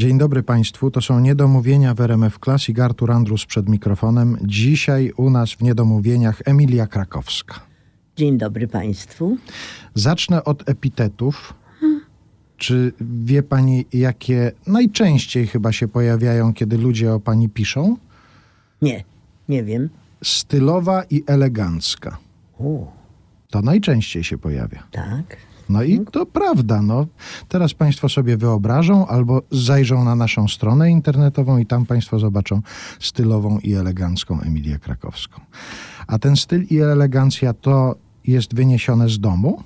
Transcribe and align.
Dzień 0.00 0.18
dobry 0.18 0.42
Państwu, 0.42 0.90
to 0.90 1.00
są 1.00 1.20
Niedomówienia 1.20 1.94
w 1.94 2.00
RMF 2.00 2.38
Classic, 2.44 2.78
Artur 2.78 3.10
Andrus 3.12 3.46
przed 3.46 3.68
mikrofonem. 3.68 4.38
Dzisiaj 4.42 5.12
u 5.16 5.30
nas 5.30 5.52
w 5.52 5.62
Niedomówieniach 5.62 6.42
Emilia 6.44 6.86
Krakowska. 6.86 7.60
Dzień 8.16 8.38
dobry 8.38 8.68
Państwu. 8.68 9.36
Zacznę 9.94 10.44
od 10.44 10.68
epitetów. 10.68 11.54
Czy 12.56 12.92
wie 13.00 13.42
Pani, 13.42 13.86
jakie 13.92 14.52
najczęściej 14.66 15.46
chyba 15.46 15.72
się 15.72 15.88
pojawiają, 15.88 16.52
kiedy 16.54 16.78
ludzie 16.78 17.12
o 17.12 17.20
Pani 17.20 17.48
piszą? 17.48 17.96
Nie, 18.82 19.04
nie 19.48 19.64
wiem. 19.64 19.88
Stylowa 20.24 21.02
i 21.10 21.24
elegancka. 21.26 22.18
O, 22.60 22.92
To 23.50 23.62
najczęściej 23.62 24.24
się 24.24 24.38
pojawia. 24.38 24.82
tak. 24.92 25.36
No 25.70 25.82
i 25.82 26.00
to 26.12 26.26
prawda, 26.26 26.82
no. 26.82 27.06
Teraz 27.48 27.74
Państwo 27.74 28.08
sobie 28.08 28.36
wyobrażą 28.36 29.06
albo 29.06 29.42
zajrzą 29.50 30.04
na 30.04 30.14
naszą 30.14 30.48
stronę 30.48 30.90
internetową 30.90 31.58
i 31.58 31.66
tam 31.66 31.86
Państwo 31.86 32.18
zobaczą 32.18 32.62
stylową 33.00 33.58
i 33.58 33.74
elegancką 33.74 34.40
Emilię 34.40 34.78
Krakowską. 34.78 35.40
A 36.06 36.18
ten 36.18 36.36
styl 36.36 36.64
i 36.70 36.78
elegancja 36.78 37.54
to 37.54 37.94
jest 38.26 38.54
wyniesione 38.54 39.08
z 39.08 39.20
domu? 39.20 39.62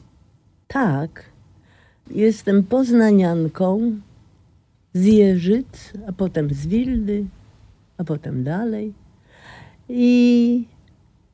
Tak. 0.69 1.25
Jestem 2.11 2.63
poznanianką 2.63 3.93
z 4.95 5.05
Jeżyc, 5.05 5.93
a 6.09 6.13
potem 6.13 6.55
z 6.55 6.67
Wildy, 6.67 7.25
a 7.99 8.05
potem 8.05 8.45
dalej. 8.45 8.93
I 9.89 10.65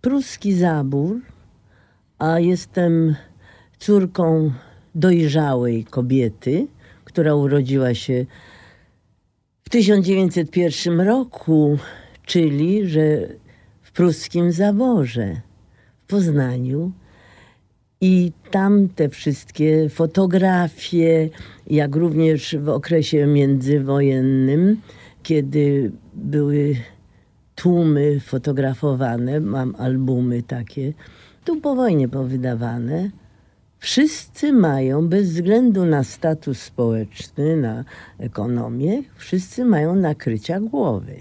pruski 0.01 0.55
zabór, 0.55 1.21
a 2.19 2.39
jestem 2.39 3.17
córką 3.79 4.53
dojrzałej 4.95 5.85
kobiety, 5.85 6.67
która 7.05 7.35
urodziła 7.35 7.95
się 7.95 8.27
w 9.63 9.71
1901 9.71 11.01
roku, 11.01 11.79
czyli 12.27 12.89
że 12.89 13.29
w 13.83 13.93
pruskim 13.93 14.53
zaborze 14.53 15.41
w 16.05 16.07
Poznaniu. 16.07 16.93
I 18.01 18.33
tam 18.51 18.89
te 18.89 19.09
wszystkie 19.09 19.89
fotografie, 19.89 21.29
jak 21.67 21.97
również 21.97 22.57
w 22.61 22.69
okresie 22.69 23.27
międzywojennym, 23.27 24.81
kiedy 25.23 25.93
były 26.15 26.77
tłumy 27.55 28.21
fotografowane, 28.21 29.41
mam 29.41 29.75
albumy 29.79 30.43
takie, 30.43 30.93
tu 31.45 31.61
po 31.61 31.75
wojnie 31.75 32.09
powydawane, 32.09 33.11
wszyscy 33.81 34.53
mają, 34.53 35.09
bez 35.09 35.31
względu 35.31 35.85
na 35.85 36.05
status 36.05 36.63
społeczny, 36.63 37.57
na 37.57 37.85
ekonomię, 38.19 39.03
wszyscy 39.17 39.65
mają 39.65 39.95
nakrycia 39.95 40.61
głowy. 40.61 41.17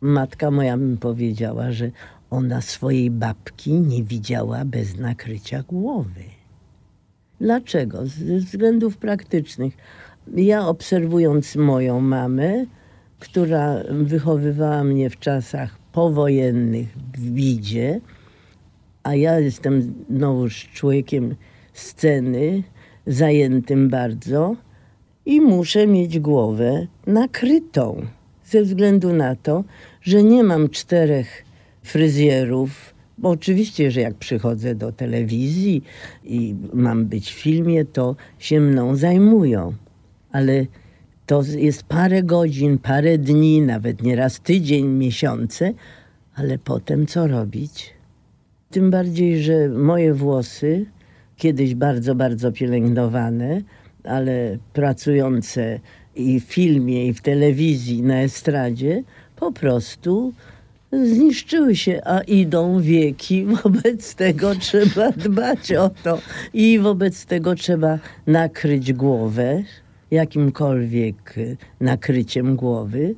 Matka 0.00 0.50
moja 0.50 0.76
mi 0.76 0.96
powiedziała, 0.96 1.72
że 1.72 1.90
ona 2.30 2.60
swojej 2.60 3.10
babki 3.10 3.72
nie 3.72 4.02
widziała 4.02 4.64
bez 4.64 4.96
nakrycia 4.96 5.62
głowy. 5.62 6.24
Dlaczego? 7.40 8.06
Ze 8.06 8.36
względów 8.36 8.96
praktycznych. 8.96 9.74
Ja 10.36 10.66
obserwując 10.66 11.56
moją 11.56 12.00
mamę, 12.00 12.64
która 13.18 13.76
wychowywała 13.90 14.84
mnie 14.84 15.10
w 15.10 15.18
czasach 15.18 15.78
powojennych 15.92 16.88
w 17.18 17.30
bidzie, 17.30 18.00
a 19.04 19.14
ja 19.14 19.40
jestem 19.40 19.94
znowuż 20.10 20.68
człowiekiem 20.74 21.34
sceny, 21.72 22.62
zajętym 23.06 23.88
bardzo 23.88 24.56
i 25.26 25.40
muszę 25.40 25.86
mieć 25.86 26.18
głowę 26.18 26.86
nakrytą. 27.06 28.06
Ze 28.44 28.62
względu 28.62 29.12
na 29.12 29.36
to, 29.36 29.64
że 30.00 30.22
nie 30.22 30.42
mam 30.42 30.68
czterech 30.68 31.44
fryzjerów. 31.82 32.94
Bo 33.18 33.28
oczywiście, 33.28 33.90
że 33.90 34.00
jak 34.00 34.14
przychodzę 34.14 34.74
do 34.74 34.92
telewizji 34.92 35.82
i 36.24 36.54
mam 36.72 37.06
być 37.06 37.32
w 37.32 37.38
filmie, 37.38 37.84
to 37.84 38.16
się 38.38 38.60
mną 38.60 38.96
zajmują. 38.96 39.74
Ale 40.32 40.66
to 41.26 41.42
jest 41.56 41.82
parę 41.82 42.22
godzin, 42.22 42.78
parę 42.78 43.18
dni, 43.18 43.60
nawet 43.60 44.02
nieraz 44.02 44.40
tydzień, 44.40 44.86
miesiące, 44.86 45.72
ale 46.34 46.58
potem 46.58 47.06
co 47.06 47.26
robić? 47.26 47.93
Tym 48.74 48.90
bardziej, 48.90 49.42
że 49.42 49.68
moje 49.68 50.14
włosy, 50.14 50.86
kiedyś 51.36 51.74
bardzo, 51.74 52.14
bardzo 52.14 52.52
pielęgnowane, 52.52 53.60
ale 54.04 54.58
pracujące 54.72 55.80
i 56.16 56.40
w 56.40 56.44
filmie, 56.44 57.06
i 57.06 57.12
w 57.12 57.20
telewizji, 57.20 58.02
na 58.02 58.22
estradzie, 58.22 59.02
po 59.36 59.52
prostu 59.52 60.32
zniszczyły 60.92 61.76
się, 61.76 62.00
a 62.04 62.20
idą 62.20 62.80
wieki. 62.80 63.44
Wobec 63.62 64.14
tego 64.14 64.54
trzeba 64.54 65.12
dbać 65.12 65.72
o 65.72 65.90
to 66.02 66.18
i 66.54 66.78
wobec 66.78 67.26
tego 67.26 67.54
trzeba 67.54 67.98
nakryć 68.26 68.92
głowę 68.92 69.62
jakimkolwiek 70.10 71.34
nakryciem 71.80 72.56
głowy. 72.56 73.14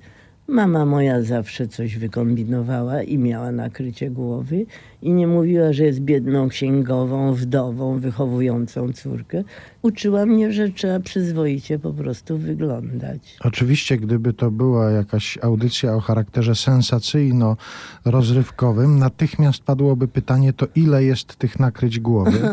Mama 0.49 0.87
moja 0.87 1.23
zawsze 1.23 1.69
coś 1.69 1.99
wykombinowała 1.99 3.03
i 3.03 3.19
miała 3.19 3.53
nakrycie 3.53 4.11
głowy 4.11 4.67
i 5.03 5.13
nie 5.13 5.27
mówiła, 5.27 5.73
że 5.73 5.85
jest 5.85 6.01
biedną 6.01 6.49
księgową, 6.49 7.35
wdową, 7.35 7.99
wychowującą 7.99 8.93
córkę. 8.93 9.45
Uczyła 9.83 10.27
mnie, 10.27 10.53
że 10.53 10.69
trzeba 10.69 11.01
przyzwoicie 11.01 11.79
po 11.79 11.93
prostu 11.93 12.39
wyglądać. 12.39 13.37
Oczywiście, 13.41 13.97
gdyby 13.97 14.33
to 14.33 14.51
była 14.51 14.91
jakaś 14.91 15.39
audycja 15.43 15.95
o 15.95 16.01
charakterze 16.01 16.55
sensacyjno-rozrywkowym, 16.55 18.99
natychmiast 18.99 19.63
padłoby 19.63 20.09
pytanie, 20.09 20.53
to 20.53 20.67
ile 20.75 21.05
jest 21.05 21.37
tych 21.37 21.61
nakryć 21.61 22.01
głowy? 22.01 22.39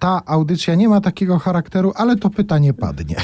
Ta 0.00 0.22
audycja 0.26 0.74
nie 0.74 0.88
ma 0.88 1.00
takiego 1.00 1.38
charakteru, 1.38 1.92
ale 1.96 2.16
to 2.16 2.30
pytanie 2.30 2.74
padnie. 2.74 3.16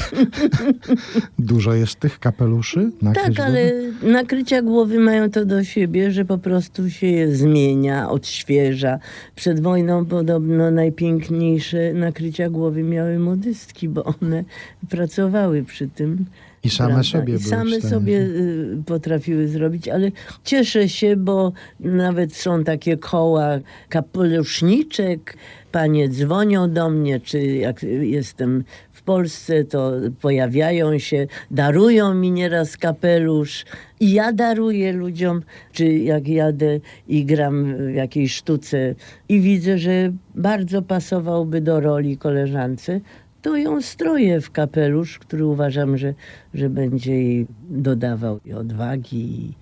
Dużo 1.39 1.73
jest 1.73 1.99
tych 1.99 2.19
kapeluszy? 2.19 2.91
Tak, 3.13 3.25
głowy? 3.25 3.43
ale 3.43 3.73
nakrycia 4.01 4.61
głowy 4.61 4.99
mają 4.99 5.29
to 5.29 5.45
do 5.45 5.63
siebie, 5.63 6.11
że 6.11 6.25
po 6.25 6.37
prostu 6.37 6.89
się 6.89 7.07
je 7.07 7.35
zmienia, 7.35 8.09
odświeża. 8.09 8.99
Przed 9.35 9.59
wojną 9.59 10.05
podobno 10.05 10.71
najpiękniejsze 10.71 11.93
nakrycia 11.93 12.49
głowy 12.49 12.83
miały 12.83 13.19
modystki, 13.19 13.89
bo 13.89 14.03
one 14.03 14.43
pracowały 14.89 15.63
przy 15.63 15.87
tym. 15.87 16.25
I 16.63 16.69
same 16.69 17.03
sobie 17.03 17.23
I 17.23 17.25
były 17.25 17.39
w 17.39 17.47
same 17.47 17.81
sobie 17.81 18.19
y, 18.19 18.83
potrafiły 18.85 19.47
zrobić, 19.47 19.87
ale 19.87 20.11
cieszę 20.43 20.89
się, 20.89 21.15
bo 21.15 21.51
nawet 21.79 22.35
są 22.35 22.63
takie 22.63 22.97
koła 22.97 23.59
kapeluszniczek. 23.89 25.37
Panie 25.71 26.09
dzwonią 26.09 26.71
do 26.71 26.89
mnie, 26.89 27.19
czy 27.19 27.45
jak 27.45 27.83
jestem 28.01 28.63
w 28.91 29.01
Polsce, 29.01 29.63
to 29.63 29.91
pojawiają 30.21 30.99
się, 30.99 31.27
darują 31.51 32.13
mi 32.13 32.31
nieraz 32.31 32.77
kapelusz. 32.77 33.65
I 33.99 34.13
ja 34.13 34.33
daruję 34.33 34.93
ludziom, 34.93 35.41
czy 35.71 35.85
jak 35.85 36.27
jadę 36.27 36.79
i 37.07 37.25
gram 37.25 37.75
w 37.91 37.93
jakiejś 37.93 38.35
sztuce 38.35 38.95
i 39.29 39.41
widzę, 39.41 39.77
że 39.77 40.13
bardzo 40.35 40.81
pasowałby 40.81 41.61
do 41.61 41.79
roli 41.79 42.17
koleżance, 42.17 42.99
to 43.47 43.57
ją 43.57 43.81
stroję 43.81 44.41
w 44.41 44.51
kapelusz, 44.51 45.19
który 45.19 45.45
uważam, 45.45 45.97
że, 45.97 46.13
że 46.53 46.69
będzie 46.69 47.13
jej 47.13 47.47
dodawał 47.69 48.39
i 48.45 48.53
odwagi 48.53 49.17
i, 49.17 49.55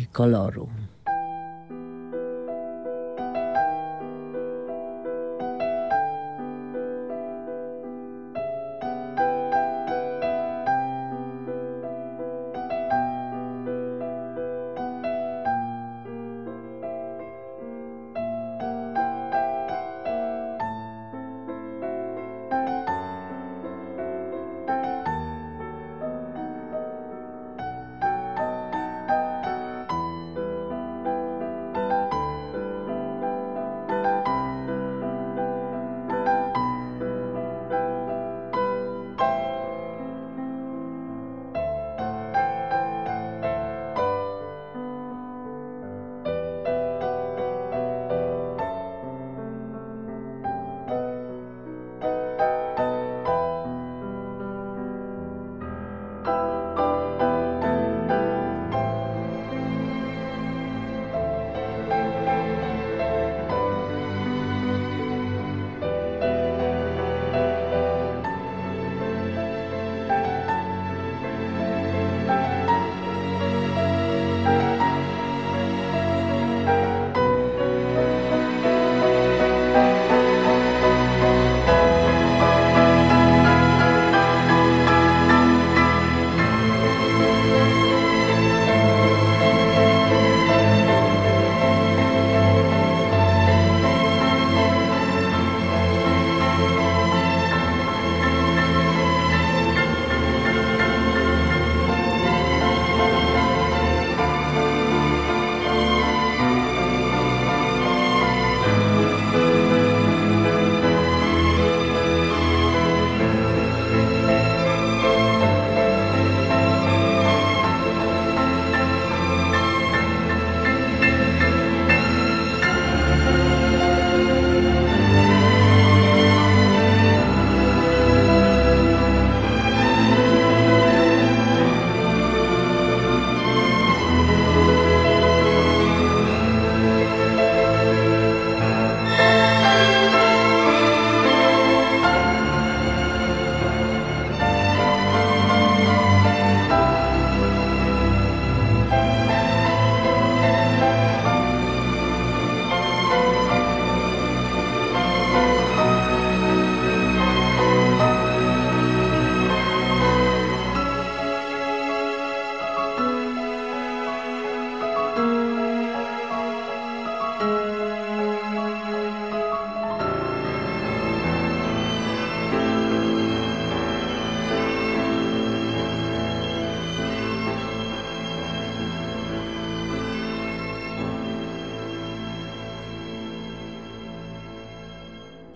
i 0.00 0.06
koloru. 0.06 0.68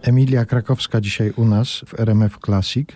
Emilia 0.06 0.44
Krakowska 0.44 1.00
dzisiaj 1.00 1.32
u 1.36 1.44
nas 1.44 1.68
w 1.86 2.00
RMF 2.00 2.38
Classic. 2.44 2.88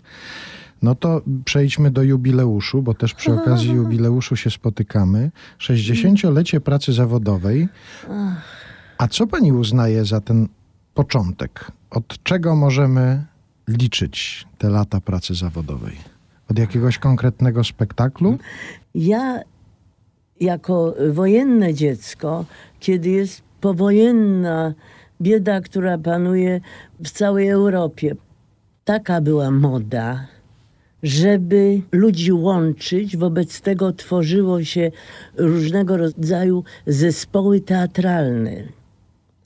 No 0.83 0.95
to 0.95 1.23
przejdźmy 1.45 1.91
do 1.91 2.03
jubileuszu, 2.03 2.83
bo 2.83 2.95
też 2.95 3.15
przy 3.15 3.33
okazji 3.33 3.71
jubileuszu 3.81 4.37
się 4.37 4.51
spotykamy. 4.51 5.31
60-lecie 5.59 6.61
pracy 6.61 6.93
zawodowej. 6.93 7.69
A 8.99 9.09
co 9.09 9.27
pani 9.27 9.53
uznaje 9.53 10.05
za 10.05 10.21
ten 10.21 10.49
początek? 10.95 11.73
Od 11.91 12.23
czego 12.23 12.57
możemy 12.57 13.25
liczyć 13.69 14.47
te 14.59 14.71
lata 14.71 15.01
pracy 15.01 15.35
zawodowej? 15.35 15.97
Od 16.51 16.59
jakiegoś 16.59 16.99
konkretnego 16.99 17.65
spektaklu? 17.65 18.39
Ja 18.95 19.41
jako 20.41 20.95
wojenne 21.13 21.75
dziecko, 21.75 22.45
kiedy 22.81 23.11
jest 23.11 23.43
powojenna 23.61 24.75
bieda, 25.23 25.61
która 25.61 25.99
panuje 25.99 26.61
w 27.05 27.11
całej 27.11 27.49
Europie, 27.49 28.15
taka 28.85 29.21
była 29.21 29.51
moda, 29.51 30.27
żeby 31.03 31.81
ludzi 31.93 32.33
łączyć. 32.33 33.17
Wobec 33.17 33.61
tego 33.61 33.93
tworzyło 33.93 34.65
się 34.65 34.91
różnego 35.37 35.97
rodzaju 35.97 36.65
zespoły 36.87 37.61
teatralne. 37.61 38.81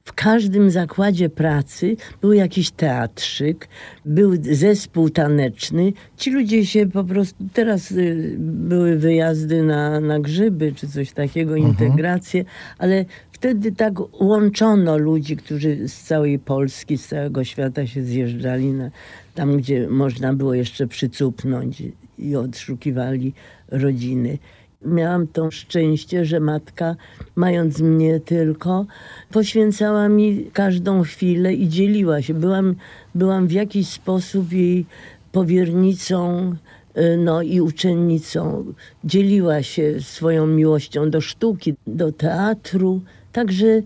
W 0.04 0.12
każdym 0.12 0.70
zakładzie 0.70 1.28
pracy 1.28 1.96
był 2.20 2.32
jakiś 2.32 2.70
teatrzyk, 2.70 3.68
był 4.04 4.32
zespół 4.42 5.10
taneczny. 5.10 5.92
Ci 6.16 6.30
ludzie 6.30 6.66
się 6.66 6.86
po 6.86 7.04
prostu. 7.04 7.44
Teraz 7.52 7.90
y, 7.90 8.36
były 8.38 8.96
wyjazdy 8.96 9.62
na, 9.62 10.00
na 10.00 10.20
grzyby 10.20 10.72
czy 10.72 10.88
coś 10.88 11.12
takiego, 11.12 11.56
integracje, 11.56 12.44
ale 12.78 13.04
wtedy 13.44 13.72
tak 13.72 14.22
łączono 14.22 14.98
ludzi, 14.98 15.36
którzy 15.36 15.88
z 15.88 16.02
całej 16.02 16.38
Polski, 16.38 16.98
z 16.98 17.08
całego 17.08 17.44
świata 17.44 17.86
się 17.86 18.02
zjeżdżali 18.02 18.70
na, 18.72 18.90
tam, 19.34 19.56
gdzie 19.56 19.88
można 19.88 20.34
było 20.34 20.54
jeszcze 20.54 20.86
przycupnąć 20.86 21.82
i 22.18 22.36
odszukiwali 22.36 23.32
rodziny 23.68 24.38
miałam 24.84 25.26
to 25.26 25.50
szczęście, 25.50 26.24
że 26.24 26.40
matka, 26.40 26.96
mając 27.36 27.80
mnie 27.80 28.20
tylko, 28.20 28.86
poświęcała 29.32 30.08
mi 30.08 30.50
każdą 30.52 31.02
chwilę 31.02 31.54
i 31.54 31.68
dzieliła 31.68 32.22
się. 32.22 32.34
Byłam, 32.34 32.74
byłam 33.14 33.46
w 33.46 33.52
jakiś 33.52 33.88
sposób 33.88 34.52
jej 34.52 34.86
powiernicą 35.32 36.54
y, 36.96 37.16
no, 37.16 37.42
i 37.42 37.60
uczennicą. 37.60 38.64
Dzieliła 39.04 39.62
się 39.62 40.00
swoją 40.00 40.46
miłością 40.46 41.10
do 41.10 41.20
sztuki, 41.20 41.74
do 41.86 42.12
teatru. 42.12 43.00
Także 43.34 43.82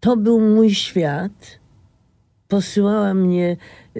to 0.00 0.16
był 0.16 0.40
mój 0.40 0.74
świat. 0.74 1.58
Posyłała 2.48 3.14
mnie 3.14 3.56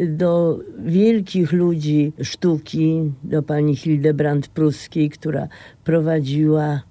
do 0.08 0.58
wielkich 0.78 1.52
ludzi 1.52 2.12
sztuki, 2.22 3.12
do 3.22 3.42
pani 3.42 3.76
Hildebrand 3.76 4.48
Pruskiej, 4.48 5.10
która 5.10 5.48
prowadziła 5.84 6.82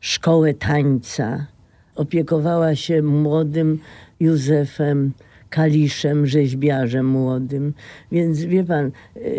szkołę 0.00 0.54
tańca. 0.54 1.46
Opiekowała 1.94 2.74
się 2.74 3.02
młodym 3.02 3.78
Józefem 4.20 5.12
Kaliszem, 5.50 6.26
rzeźbiarzem 6.26 7.06
młodym. 7.06 7.74
Więc 8.12 8.44
wie 8.44 8.64
pan, 8.64 8.90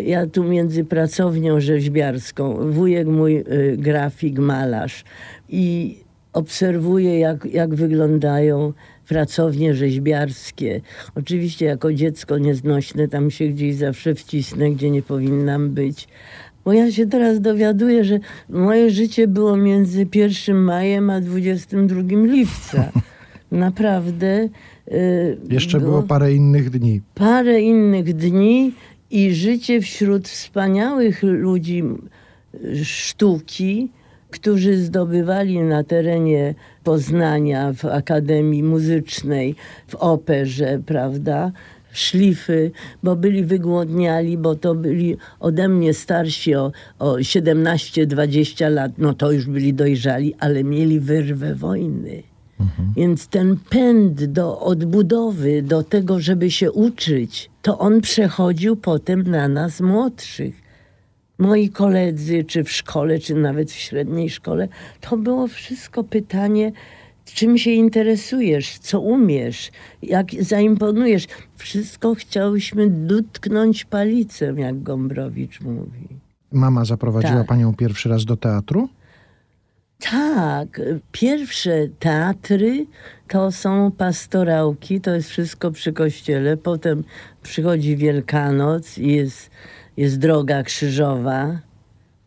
ja 0.04 0.26
tu 0.26 0.44
między 0.44 0.84
pracownią 0.84 1.60
rzeźbiarską, 1.60 2.72
wujek 2.72 3.06
mój 3.06 3.36
y, 3.36 3.76
grafik, 3.78 4.38
malarz 4.38 5.04
i 5.48 5.96
obserwuję, 6.32 7.18
jak, 7.18 7.44
jak 7.44 7.74
wyglądają 7.74 8.72
pracownie 9.08 9.74
rzeźbiarskie. 9.74 10.80
Oczywiście 11.14 11.66
jako 11.66 11.92
dziecko 11.92 12.38
nieznośne 12.38 13.08
tam 13.08 13.30
się 13.30 13.48
gdzieś 13.48 13.74
zawsze 13.74 14.14
wcisnę, 14.14 14.70
gdzie 14.70 14.90
nie 14.90 15.02
powinnam 15.02 15.70
być. 15.70 16.08
Bo 16.64 16.72
ja 16.72 16.92
się 16.92 17.06
teraz 17.06 17.40
dowiaduję, 17.40 18.04
że 18.04 18.18
moje 18.48 18.90
życie 18.90 19.28
było 19.28 19.56
między 19.56 20.06
1 20.14 20.56
majem 20.56 21.10
a 21.10 21.20
22 21.20 22.00
lipca. 22.10 22.92
Naprawdę. 23.52 24.48
Yy, 24.86 25.38
Jeszcze 25.50 25.80
było, 25.80 25.90
było 25.90 26.02
parę 26.02 26.34
innych 26.34 26.70
dni. 26.70 27.00
Parę 27.14 27.60
innych 27.60 28.14
dni 28.14 28.72
i 29.10 29.34
życie 29.34 29.80
wśród 29.80 30.28
wspaniałych 30.28 31.22
ludzi 31.22 31.84
sztuki, 32.82 33.90
którzy 34.30 34.76
zdobywali 34.76 35.60
na 35.60 35.84
terenie 35.84 36.54
Poznania 36.84 37.72
w 37.72 37.84
Akademii 37.84 38.62
Muzycznej, 38.62 39.54
w 39.86 39.94
operze, 39.94 40.80
prawda? 40.86 41.52
szlify, 41.92 42.70
bo 43.02 43.16
byli 43.16 43.44
wygłodniali, 43.44 44.38
bo 44.38 44.54
to 44.54 44.74
byli 44.74 45.16
ode 45.40 45.68
mnie 45.68 45.94
starsi 45.94 46.54
o, 46.54 46.72
o 46.98 47.12
17-20 47.12 48.70
lat, 48.70 48.92
no 48.98 49.14
to 49.14 49.32
już 49.32 49.46
byli 49.46 49.74
dojrzali, 49.74 50.34
ale 50.38 50.64
mieli 50.64 51.00
wyrwę 51.00 51.54
wojny. 51.54 52.22
Mhm. 52.60 52.92
Więc 52.96 53.26
ten 53.26 53.56
pęd 53.70 54.24
do 54.24 54.60
odbudowy, 54.60 55.62
do 55.62 55.82
tego, 55.82 56.20
żeby 56.20 56.50
się 56.50 56.72
uczyć, 56.72 57.50
to 57.62 57.78
on 57.78 58.00
przechodził 58.00 58.76
potem 58.76 59.30
na 59.30 59.48
nas 59.48 59.80
młodszych 59.80 60.67
moi 61.38 61.70
koledzy, 61.70 62.44
czy 62.44 62.64
w 62.64 62.72
szkole, 62.72 63.18
czy 63.18 63.34
nawet 63.34 63.70
w 63.70 63.74
średniej 63.74 64.30
szkole, 64.30 64.68
to 65.00 65.16
było 65.16 65.48
wszystko 65.48 66.04
pytanie, 66.04 66.72
czym 67.34 67.58
się 67.58 67.70
interesujesz, 67.70 68.78
co 68.78 69.00
umiesz, 69.00 69.70
jak 70.02 70.26
zaimponujesz. 70.40 71.26
Wszystko 71.56 72.14
chciałyśmy 72.14 72.90
dotknąć 72.90 73.84
palicem, 73.84 74.58
jak 74.58 74.82
Gombrowicz 74.82 75.60
mówi. 75.60 76.08
Mama 76.52 76.84
zaprowadziła 76.84 77.38
tak. 77.38 77.46
panią 77.46 77.74
pierwszy 77.74 78.08
raz 78.08 78.24
do 78.24 78.36
teatru? 78.36 78.88
Tak, 80.10 80.80
pierwsze 81.12 81.88
teatry 81.98 82.86
to 83.28 83.52
są 83.52 83.90
pastorałki, 83.90 85.00
to 85.00 85.14
jest 85.14 85.28
wszystko 85.28 85.70
przy 85.70 85.92
kościele. 85.92 86.56
Potem 86.56 87.04
przychodzi 87.42 87.96
Wielkanoc 87.96 88.98
i 88.98 89.12
jest 89.12 89.50
jest 89.98 90.18
droga 90.18 90.62
krzyżowa. 90.62 91.60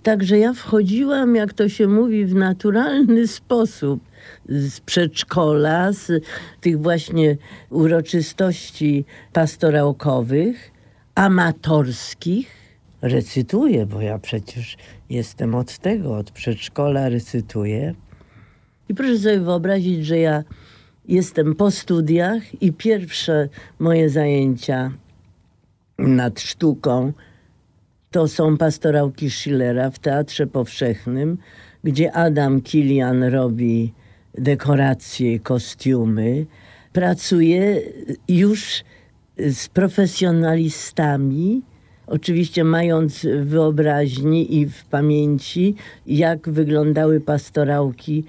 Także 0.04 0.38
ja 0.38 0.54
wchodziłam, 0.54 1.36
jak 1.36 1.54
to 1.54 1.70
się 1.70 1.88
mówi, 1.88 2.26
w 2.26 2.36
naturalny 2.36 3.28
sposób 3.28 4.04
z 4.50 4.80
przedszkola, 4.80 5.92
z 5.92 6.24
tych 6.62 6.82
właśnie 6.82 7.38
uroczystości 7.70 9.06
pastorałkowych, 9.34 10.72
amatorskich. 11.16 12.48
Recytuję, 13.02 13.86
bo 13.86 14.02
ja 14.02 14.20
przecież 14.20 14.78
jestem 15.10 15.56
od 15.56 15.78
tego, 15.78 16.18
od 16.18 16.32
przedszkola 16.32 17.10
recytuję. 17.10 17.96
I 18.90 18.94
proszę 18.94 19.18
sobie 19.18 19.40
wyobrazić, 19.40 20.06
że 20.06 20.18
ja 20.18 20.44
jestem 21.08 21.56
po 21.56 21.72
studiach 21.72 22.62
i 22.62 22.74
pierwsze 22.74 23.50
moje 23.80 24.10
zajęcia 24.10 24.92
nad 25.98 26.40
sztuką 26.40 27.14
to 28.12 28.28
są 28.28 28.58
pastorałki 28.58 29.30
Schillera 29.30 29.90
w 29.90 30.00
Teatrze 30.00 30.48
Powszechnym, 30.48 31.38
gdzie 31.84 32.14
Adam 32.14 32.62
Kilian 32.62 33.24
robi 33.24 33.94
dekoracje, 34.38 35.40
kostiumy. 35.40 36.46
Pracuje 36.94 37.82
już 38.28 38.84
z 39.38 39.68
profesjonalistami, 39.68 41.62
oczywiście 42.08 42.64
mając 42.64 43.26
w 43.26 43.46
wyobraźni 43.46 44.58
i 44.60 44.66
w 44.66 44.86
pamięci, 44.86 45.76
jak 46.08 46.50
wyglądały 46.50 47.20
pastorałki 47.20 48.24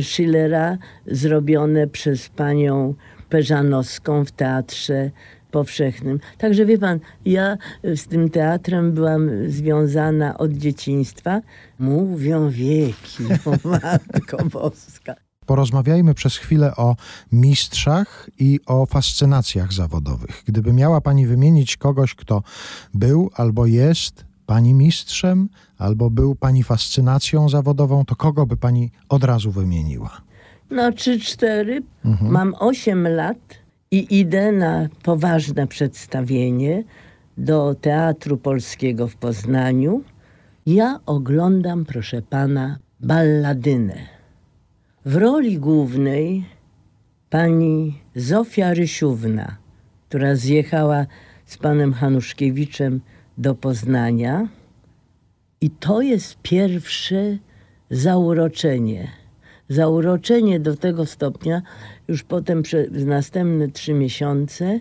Schillera 0.00 0.78
zrobione 1.06 1.86
przez 1.86 2.28
panią 2.28 2.94
Peżanowską 3.28 4.24
w 4.24 4.32
teatrze 4.32 5.10
powszechnym. 5.50 6.20
Także 6.38 6.66
wie 6.66 6.78
pan, 6.78 6.98
ja 7.24 7.56
z 7.84 8.06
tym 8.06 8.30
teatrem 8.30 8.92
byłam 8.92 9.30
związana 9.48 10.38
od 10.38 10.52
dzieciństwa. 10.52 11.40
Mówią 11.78 12.50
wieki, 12.50 13.24
o 13.46 13.68
Matko 13.68 14.44
Boska. 14.44 15.14
Porozmawiajmy 15.46 16.14
przez 16.14 16.36
chwilę 16.36 16.76
o 16.76 16.96
mistrzach 17.32 18.30
i 18.38 18.60
o 18.66 18.86
fascynacjach 18.86 19.72
zawodowych. 19.72 20.42
Gdyby 20.46 20.72
miała 20.72 21.00
pani 21.00 21.26
wymienić 21.26 21.76
kogoś, 21.76 22.14
kto 22.14 22.42
był 22.94 23.30
albo 23.34 23.66
jest 23.66 24.24
pani 24.46 24.74
mistrzem, 24.74 25.48
albo 25.78 26.10
był 26.10 26.34
pani 26.34 26.62
fascynacją 26.62 27.48
zawodową, 27.48 28.04
to 28.04 28.16
kogo 28.16 28.46
by 28.46 28.56
pani 28.56 28.90
od 29.08 29.24
razu 29.24 29.50
wymieniła? 29.50 30.20
No, 30.70 30.92
trzy, 30.92 31.20
cztery. 31.20 31.82
Mhm. 32.04 32.32
Mam 32.32 32.54
osiem 32.58 33.08
lat 33.08 33.38
i 33.90 34.20
idę 34.20 34.52
na 34.52 34.88
poważne 35.02 35.66
przedstawienie 35.66 36.84
do 37.38 37.74
Teatru 37.74 38.36
Polskiego 38.36 39.08
w 39.08 39.16
Poznaniu. 39.16 40.02
Ja 40.66 41.00
oglądam, 41.06 41.84
proszę 41.84 42.22
pana, 42.22 42.78
balladynę. 43.00 43.96
W 45.04 45.16
roli 45.16 45.58
głównej 45.58 46.44
pani 47.30 48.00
Zofia 48.14 48.74
Rysiówna, 48.74 49.56
która 50.08 50.36
zjechała 50.36 51.06
z 51.46 51.58
panem 51.58 51.92
Hanuszkiewiczem 51.92 53.00
do 53.38 53.54
Poznania. 53.54 54.48
I 55.60 55.70
to 55.70 56.00
jest 56.02 56.36
pierwsze 56.42 57.38
zauroczenie. 57.90 59.08
Zauroczenie 59.68 60.60
do 60.60 60.76
tego 60.76 61.06
stopnia, 61.06 61.62
już 62.08 62.22
potem 62.22 62.62
przez 62.62 63.04
następne 63.04 63.68
trzy 63.68 63.94
miesiące, 63.94 64.80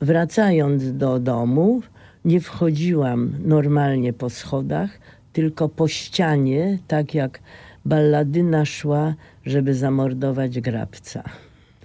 wracając 0.00 0.96
do 0.96 1.18
domu, 1.18 1.82
nie 2.24 2.40
wchodziłam 2.40 3.32
normalnie 3.44 4.12
po 4.12 4.30
schodach, 4.30 4.90
tylko 5.32 5.68
po 5.68 5.88
ścianie, 5.88 6.78
tak 6.88 7.14
jak 7.14 7.40
balladyna 7.84 8.64
szła, 8.64 9.14
żeby 9.46 9.74
zamordować 9.74 10.60
grabca. 10.60 11.22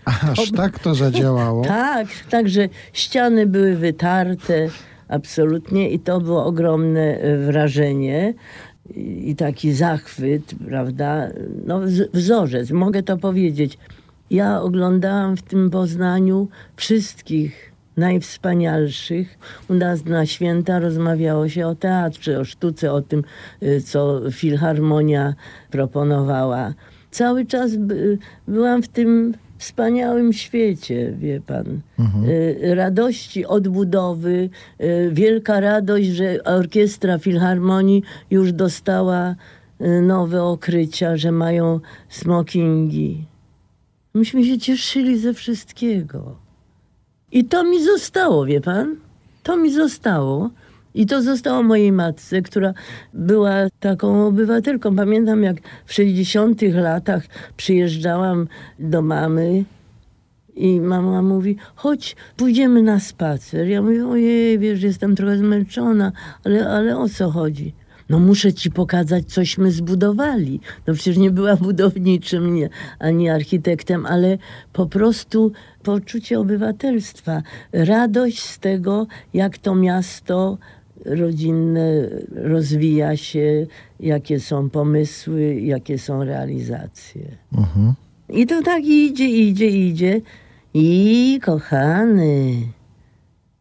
Aż 0.05 0.51
tak 0.51 0.79
to 0.79 0.95
zadziałało. 0.95 1.63
Tak, 1.67 2.07
także 2.29 2.69
ściany 2.93 3.45
były 3.45 3.75
wytarte 3.75 4.67
absolutnie 5.07 5.89
i 5.89 6.00
to 6.00 6.22
było 6.22 6.45
ogromne 6.45 7.01
e, 7.01 7.38
wrażenie 7.38 8.33
i 8.95 9.35
taki 9.35 9.73
zachwyt, 9.73 10.55
prawda? 10.67 11.29
No, 11.65 11.79
wz- 11.79 12.09
wzorzec, 12.13 12.71
mogę 12.71 13.03
to 13.03 13.17
powiedzieć. 13.17 13.77
Ja 14.29 14.61
oglądałam 14.61 15.37
w 15.37 15.41
tym 15.41 15.69
Poznaniu 15.69 16.47
wszystkich 16.75 17.71
najwspanialszych. 17.97 19.37
U 19.69 19.73
nas 19.73 20.05
na 20.05 20.25
święta 20.25 20.79
rozmawiało 20.79 21.49
się 21.49 21.67
o 21.67 21.75
teatrze, 21.75 22.39
o 22.39 22.45
sztuce, 22.45 22.93
o 22.93 23.01
tym, 23.01 23.23
y, 23.63 23.81
co 23.81 24.21
Filharmonia 24.31 25.33
proponowała. 25.71 26.73
Cały 27.11 27.45
czas 27.45 27.75
by, 27.77 28.17
byłam 28.47 28.83
w 28.83 28.87
tym 28.87 29.33
wspaniałym 29.57 30.33
świecie, 30.33 31.13
wie 31.17 31.41
pan. 31.41 31.81
Y, 32.27 32.75
Radości 32.75 33.45
odbudowy, 33.45 34.50
y, 34.81 35.10
wielka 35.13 35.60
radość, 35.60 36.07
że 36.07 36.43
orkiestra 36.43 37.17
Filharmonii 37.17 38.03
już 38.31 38.53
dostała 38.53 39.36
y, 39.81 40.01
nowe 40.01 40.43
okrycia, 40.43 41.17
że 41.17 41.31
mają 41.31 41.79
smokingi. 42.10 43.25
Myśmy 44.13 44.45
się 44.45 44.57
cieszyli 44.57 45.19
ze 45.19 45.33
wszystkiego. 45.33 46.36
I 47.31 47.45
to 47.45 47.63
mi 47.63 47.83
zostało, 47.83 48.45
wie 48.45 48.62
pan? 48.62 48.95
To 49.43 49.57
mi 49.57 49.74
zostało. 49.74 50.50
I 50.95 51.05
to 51.05 51.21
zostało 51.21 51.63
mojej 51.63 51.91
matce, 51.91 52.41
która 52.41 52.73
była 53.13 53.53
taką 53.79 54.27
obywatelką. 54.27 54.95
Pamiętam, 54.95 55.43
jak 55.43 55.57
w 55.85 55.93
60 55.93 56.62
latach 56.62 57.23
przyjeżdżałam 57.57 58.47
do 58.79 59.01
mamy 59.01 59.63
i 60.55 60.81
mama 60.81 61.21
mówi, 61.21 61.57
chodź, 61.75 62.15
pójdziemy 62.38 62.81
na 62.81 63.00
spacer. 63.00 63.67
Ja 63.67 63.81
mówię, 63.81 64.07
ojej, 64.07 64.59
wiesz, 64.59 64.83
jestem 64.83 65.15
trochę 65.15 65.38
zmęczona, 65.38 66.12
ale, 66.43 66.69
ale 66.69 66.97
o 66.97 67.09
co 67.09 67.31
chodzi? 67.31 67.73
No 68.09 68.19
muszę 68.19 68.53
ci 68.53 68.71
pokazać, 68.71 69.25
cośmy 69.25 69.71
zbudowali. 69.71 70.59
No 70.88 70.93
przecież 70.93 71.17
nie 71.17 71.31
była 71.31 71.55
budowniczym 71.55 72.55
nie, 72.55 72.69
ani 73.00 73.29
architektem, 73.29 74.05
ale 74.05 74.38
po 74.73 74.85
prostu 74.85 75.51
poczucie 75.83 76.39
obywatelstwa. 76.39 77.41
Radość 77.73 78.39
z 78.39 78.59
tego, 78.59 79.07
jak 79.33 79.57
to 79.57 79.75
miasto 79.75 80.57
rodzinne 81.05 82.10
rozwija 82.36 83.17
się, 83.17 83.67
jakie 84.00 84.39
są 84.39 84.69
pomysły, 84.69 85.55
jakie 85.55 86.00
są 86.00 86.24
realizacje. 86.24 87.38
Mhm. 87.57 87.93
I 88.29 88.48
to 88.48 88.62
tak 88.62 88.83
idzie, 88.86 89.27
idzie, 89.27 89.67
idzie. 89.67 90.22
I 90.74 91.39
kochany, 91.43 92.53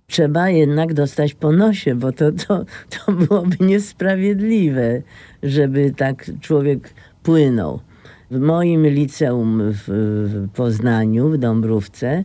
trzeba 0.07 0.51
jednak 0.51 0.95
dostać 0.95 1.35
po 1.35 1.53
nosie, 1.53 1.95
bo 1.95 2.13
to, 2.13 2.33
to, 2.33 2.65
to 2.91 3.13
byłoby 3.13 3.57
niesprawiedliwe, 3.61 5.03
żeby 5.43 5.93
tak 5.97 6.31
człowiek 6.41 6.95
płynął. 7.23 7.81
W 8.31 8.39
moim 8.39 8.87
liceum 8.87 9.63
w, 9.73 9.83
w 9.87 10.49
Poznaniu, 10.49 11.29
w 11.29 11.39
Dąbrówce, 11.39 12.25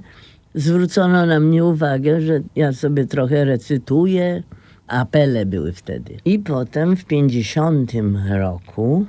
zwrócono 0.55 1.25
na 1.25 1.39
mnie 1.39 1.65
uwagę, 1.65 2.21
że 2.21 2.41
ja 2.55 2.73
sobie 2.73 3.05
trochę 3.05 3.45
recytuję. 3.45 4.43
Apele 4.87 5.45
były 5.45 5.73
wtedy. 5.73 6.17
I 6.25 6.39
potem 6.39 6.95
w 6.95 7.05
50 7.05 7.91
roku 8.29 9.05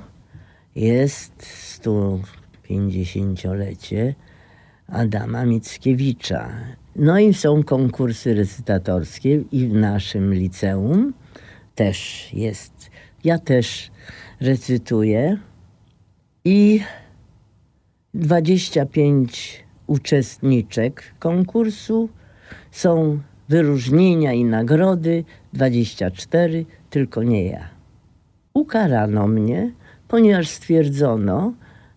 jest 0.75 1.45
150-lecie 1.83 4.15
Adama 4.87 5.45
Mickiewicza. 5.45 6.49
No 6.95 7.19
i 7.19 7.33
są 7.33 7.63
konkursy 7.63 8.33
recytatorskie 8.33 9.43
i 9.51 9.67
w 9.67 9.73
naszym 9.73 10.33
liceum 10.33 11.13
też 11.75 12.29
jest. 12.33 12.91
Ja 13.23 13.39
też 13.39 13.91
recytuję 14.41 15.37
i 16.45 16.81
25 18.13 19.63
uczestniczek 19.87 21.03
konkursu 21.19 22.09
są 22.71 23.19
wyróżnienia 23.49 24.33
i 24.33 24.43
nagrody 24.43 25.23
24, 25.53 26.65
tylko 26.89 27.23
nie 27.23 27.45
ja. 27.45 27.69
Ukarano 28.53 29.27
mnie, 29.27 29.71
ponieważ 30.07 30.47
stwierdzono, 30.47 31.53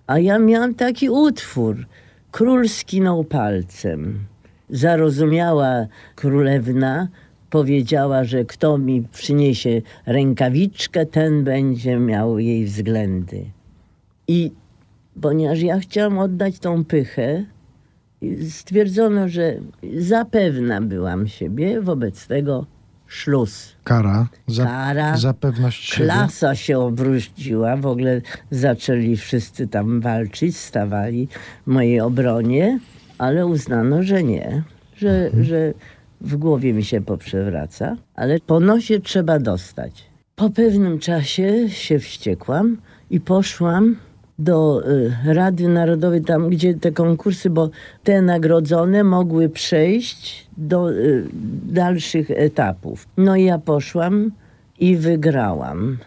a 0.07 0.19
ja 0.19 0.39
miałam 0.39 0.75
taki 0.75 1.11
utwór. 1.11 1.87
Król 2.31 2.69
skinął 2.69 3.25
palcem. 3.25 4.19
Zarozumiała 4.71 5.87
królewna 6.15 7.09
powiedziała, 7.51 8.25
że 8.25 8.45
kto 8.45 8.79
mi 8.79 9.03
przyniesie 9.13 9.83
rękawiczkę, 10.07 11.07
ten 11.07 11.45
będzie 11.45 11.97
miał 11.97 12.39
jej 12.39 12.65
względy. 12.65 13.45
I 14.29 14.53
ponieważ 15.21 15.61
ja 15.61 15.79
chciałam 15.79 16.19
oddać 16.19 16.59
tą 16.59 16.85
pychę, 16.85 17.45
stwierdzono, 18.49 19.29
że 19.29 19.57
zapewna 19.97 20.81
byłam 20.81 21.29
siebie, 21.29 21.81
wobec 21.81 22.27
tego 22.27 22.67
szluz. 23.13 23.77
Kara 23.85 24.27
za, 24.47 24.65
Kara, 24.65 25.17
za 25.17 25.35
pewność 25.35 25.91
siebie. 25.91 26.05
Klasa 26.05 26.55
się 26.55 26.79
obróciła, 26.79 27.77
w 27.77 27.87
ogóle 27.87 28.21
zaczęli 28.51 29.17
wszyscy 29.17 29.69
tam 29.69 30.01
walczyć, 30.01 30.57
stawali 30.57 31.29
w 31.67 31.71
mojej 31.71 32.01
obronie, 32.01 32.79
ale 33.19 33.47
uznano, 33.47 34.03
że 34.03 34.23
nie, 34.23 34.63
że, 34.97 35.31
że 35.41 35.75
w 36.21 36.37
głowie 36.37 36.73
mi 36.73 36.85
się 36.85 37.01
poprzewraca, 37.01 37.97
ale 38.15 38.41
po 38.41 38.61
nosie 38.61 39.01
trzeba 39.01 39.39
dostać. 39.39 40.05
Po 40.37 40.51
pewnym 40.51 40.99
czasie 40.99 41.71
się 41.71 41.99
wściekłam 41.99 42.77
i 43.11 43.21
poszłam 43.21 43.97
do 44.39 44.83
y, 44.87 45.35
Rady 45.35 45.69
Narodowej, 45.69 46.25
tam 46.25 46.51
gdzie 46.51 46.75
te 46.75 46.93
konkursy, 46.93 47.51
bo 47.51 47.71
te 48.05 48.23
nagrodzone 48.23 49.05
mogły 49.05 49.49
przejść 49.49 50.47
do 50.57 50.91
y, 50.91 51.25
dalszych 51.65 52.31
etapów. 52.31 53.07
No 53.17 53.37
i 53.37 53.45
ja 53.45 53.59
poszłam 53.59 54.31
i 54.81 54.97
wygrałam 54.97 55.99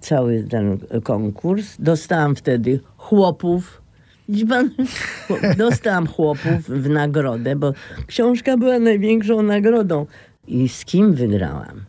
cały 0.00 0.42
ten 0.42 0.78
konkurs. 1.02 1.76
Dostałam 1.78 2.36
wtedy 2.36 2.80
chłopów. 2.96 3.82
Dostałam 5.58 6.06
chłopów 6.06 6.68
w 6.68 6.88
nagrodę, 6.88 7.56
bo 7.56 7.72
książka 8.06 8.56
była 8.56 8.78
największą 8.78 9.42
nagrodą. 9.42 10.06
I 10.46 10.68
z 10.68 10.84
kim 10.84 11.14
wygrałam? 11.14 11.84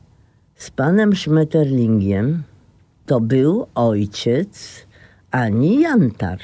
Z 0.55 0.71
panem 0.71 1.15
Schmetterlingiem. 1.15 2.43
To 3.05 3.21
był 3.21 3.67
ojciec 3.75 4.84
Ani 5.31 5.81
Jantar. 5.81 6.39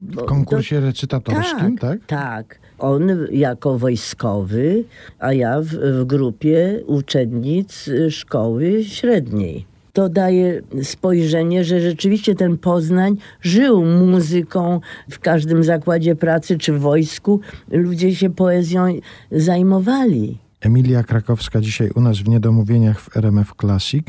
Bo 0.00 0.22
W 0.22 0.26
konkursie 0.26 0.80
recytatorskim, 0.80 1.78
tak? 1.78 2.06
tak. 2.06 2.58
On 2.78 3.08
jako 3.32 3.78
wojskowy, 3.78 4.84
a 5.18 5.32
ja 5.32 5.60
w, 5.60 5.66
w 5.66 6.04
grupie 6.04 6.80
uczennic 6.86 7.90
szkoły 8.10 8.84
średniej. 8.84 9.66
To 9.92 10.08
daje 10.08 10.62
spojrzenie, 10.82 11.64
że 11.64 11.80
rzeczywiście 11.80 12.34
ten 12.34 12.58
Poznań 12.58 13.16
żył 13.40 13.84
muzyką 13.84 14.80
w 15.10 15.18
każdym 15.18 15.64
zakładzie 15.64 16.16
pracy 16.16 16.58
czy 16.58 16.72
w 16.72 16.80
wojsku. 16.80 17.40
Ludzie 17.70 18.14
się 18.14 18.30
poezją 18.30 18.86
zajmowali. 19.32 20.38
Emilia 20.60 21.02
Krakowska 21.02 21.60
dzisiaj 21.60 21.90
u 21.94 22.00
nas 22.00 22.18
w 22.18 22.28
Niedomówieniach 22.28 23.00
w 23.00 23.16
RMF 23.16 23.52
Classic, 23.60 24.06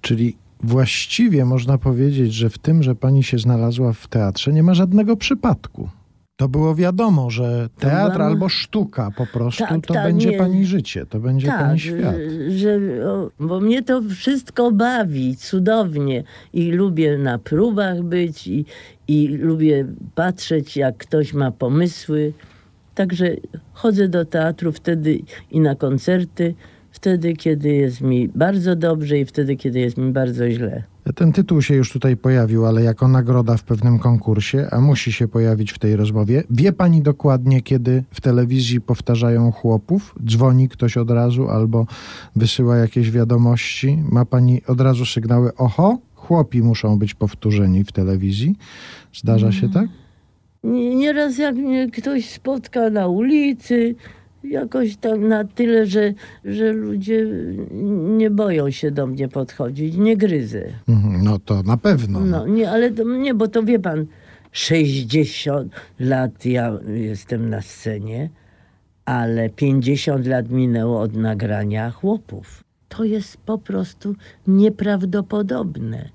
czyli 0.00 0.36
właściwie 0.62 1.44
można 1.44 1.78
powiedzieć, 1.78 2.34
że 2.34 2.50
w 2.50 2.58
tym, 2.58 2.82
że 2.82 2.94
pani 2.94 3.22
się 3.22 3.38
znalazła 3.38 3.92
w 3.92 4.08
teatrze, 4.08 4.52
nie 4.52 4.62
ma 4.62 4.74
żadnego 4.74 5.16
przypadku. 5.16 5.88
To 6.36 6.48
było 6.48 6.74
wiadomo, 6.74 7.30
że 7.30 7.68
teatr 7.78 8.12
byłam- 8.16 8.32
albo 8.32 8.48
sztuka 8.48 9.10
po 9.16 9.26
prostu 9.26 9.64
Tak, 9.68 9.86
to 9.86 9.94
tak, 9.94 10.04
będzie 10.04 10.30
nie. 10.30 10.38
pani 10.38 10.66
życie, 10.66 11.06
to 11.06 11.20
będzie 11.20 11.48
pani 11.48 11.80
świat. 11.80 12.14
że, 12.48 12.80
bo 13.40 13.60
mnie 13.60 13.82
to 13.82 14.02
wszystko 14.02 14.72
bawi 14.72 15.36
cudownie 15.36 16.24
i 16.52 16.70
lubię 16.72 17.18
na 17.18 17.38
próbach 17.38 18.02
być 18.02 18.46
i, 18.46 18.64
i 19.08 19.28
lubię 19.28 19.86
patrzeć, 20.14 20.76
jak 20.76 20.96
ktoś 20.96 21.34
ma 21.34 21.50
pomysły 21.50 22.32
Także 22.94 23.36
chodzę 23.72 24.08
do 24.08 24.24
teatru 24.24 24.72
wtedy 24.72 25.18
i 25.50 25.60
na 25.60 25.74
koncerty, 25.74 26.54
wtedy, 27.02 27.32
kiedy 27.36 27.68
jest 27.72 28.00
mi 28.00 28.28
bardzo 28.28 28.76
dobrze 28.76 29.18
i 29.18 29.24
wtedy, 29.24 29.56
kiedy 29.56 29.80
jest 29.80 29.96
mi 29.96 30.12
bardzo 30.12 30.50
źle. 30.50 30.82
Ten 31.14 31.32
tytuł 31.32 31.62
się 31.62 31.74
już 31.74 31.92
tutaj 31.92 32.16
pojawił, 32.16 32.66
ale 32.66 32.82
jako 32.82 33.08
nagroda 33.08 33.56
w 33.56 33.64
pewnym 33.64 33.98
konkursie, 33.98 34.66
a 34.70 34.80
musi 34.80 35.12
się 35.12 35.28
pojawić 35.28 35.72
w 35.72 35.78
tej 35.78 35.96
rozmowie. 35.96 36.42
Wie 36.50 36.72
pani 36.72 37.02
dokładnie, 37.02 37.62
kiedy 37.62 38.04
w 38.10 38.20
telewizji 38.20 38.80
powtarzają 38.80 39.52
chłopów? 39.52 40.14
Dzwoni 40.26 40.68
ktoś 40.68 40.96
od 40.96 41.10
razu 41.10 41.48
albo 41.48 41.86
wysyła 42.36 42.76
jakieś 42.76 43.10
wiadomości? 43.10 43.98
Ma 44.10 44.24
pani 44.24 44.62
od 44.66 44.80
razu 44.80 45.06
sygnały, 45.06 45.54
oho, 45.54 45.98
chłopi 46.14 46.62
muszą 46.62 46.98
być 46.98 47.14
powtórzeni 47.14 47.84
w 47.84 47.92
telewizji? 47.92 48.56
Zdarza 49.14 49.52
się 49.52 49.68
tak? 49.68 49.86
Nie- 50.64 50.94
Nieraz 50.96 51.38
jak 51.38 51.54
mnie 51.54 51.90
ktoś 51.90 52.28
spotka 52.30 52.90
na 52.90 53.06
ulicy, 53.08 53.94
jakoś 54.44 54.96
tak 54.96 55.20
na 55.20 55.44
tyle, 55.44 55.86
że, 55.86 56.14
że 56.44 56.72
ludzie 56.72 57.26
nie 58.16 58.30
boją 58.30 58.70
się 58.70 58.90
do 58.90 59.06
mnie 59.06 59.28
podchodzić, 59.28 59.96
nie 59.96 60.16
gryzę. 60.16 60.64
Mhm, 60.88 61.24
No 61.24 61.38
to 61.38 61.62
na 61.62 61.76
pewno. 61.76 62.20
No 62.20 62.46
nie, 62.46 62.70
ale 62.70 62.90
to, 62.90 63.04
nie, 63.04 63.34
bo 63.34 63.48
to 63.48 63.62
wie 63.62 63.78
pan, 63.78 64.06
60 64.52 65.72
lat 66.00 66.46
ja 66.46 66.78
jestem 66.94 67.50
na 67.50 67.62
scenie, 67.62 68.30
ale 69.04 69.50
50 69.50 70.26
lat 70.26 70.50
minęło 70.50 71.00
od 71.00 71.16
nagrania 71.16 71.90
chłopów. 71.90 72.64
To 72.88 73.04
jest 73.04 73.36
po 73.36 73.58
prostu 73.58 74.14
nieprawdopodobne. 74.46 76.08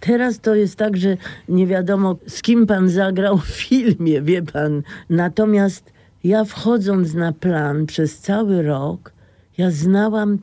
Teraz 0.00 0.40
to 0.40 0.54
jest 0.54 0.76
tak, 0.76 0.96
że 0.96 1.16
nie 1.48 1.66
wiadomo, 1.66 2.16
z 2.26 2.42
kim 2.42 2.66
pan 2.66 2.88
zagrał 2.88 3.38
w 3.38 3.46
filmie, 3.46 4.22
wie 4.22 4.42
pan. 4.42 4.82
Natomiast 5.10 5.92
ja 6.24 6.44
wchodząc 6.44 7.14
na 7.14 7.32
plan 7.32 7.86
przez 7.86 8.18
cały 8.18 8.62
rok, 8.62 9.12
ja 9.58 9.70
znałam 9.70 10.38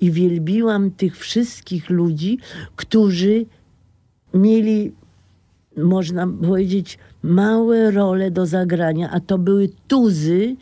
i 0.00 0.10
wielbiłam 0.10 0.90
tych 0.90 1.18
wszystkich 1.18 1.90
ludzi, 1.90 2.38
którzy 2.76 3.46
mieli, 4.34 4.92
można 5.76 6.26
powiedzieć, 6.26 6.98
małe 7.22 7.90
role 7.90 8.30
do 8.30 8.46
zagrania, 8.46 9.10
a 9.10 9.20
to 9.20 9.38
były 9.38 9.68
tuzy, 9.88 10.56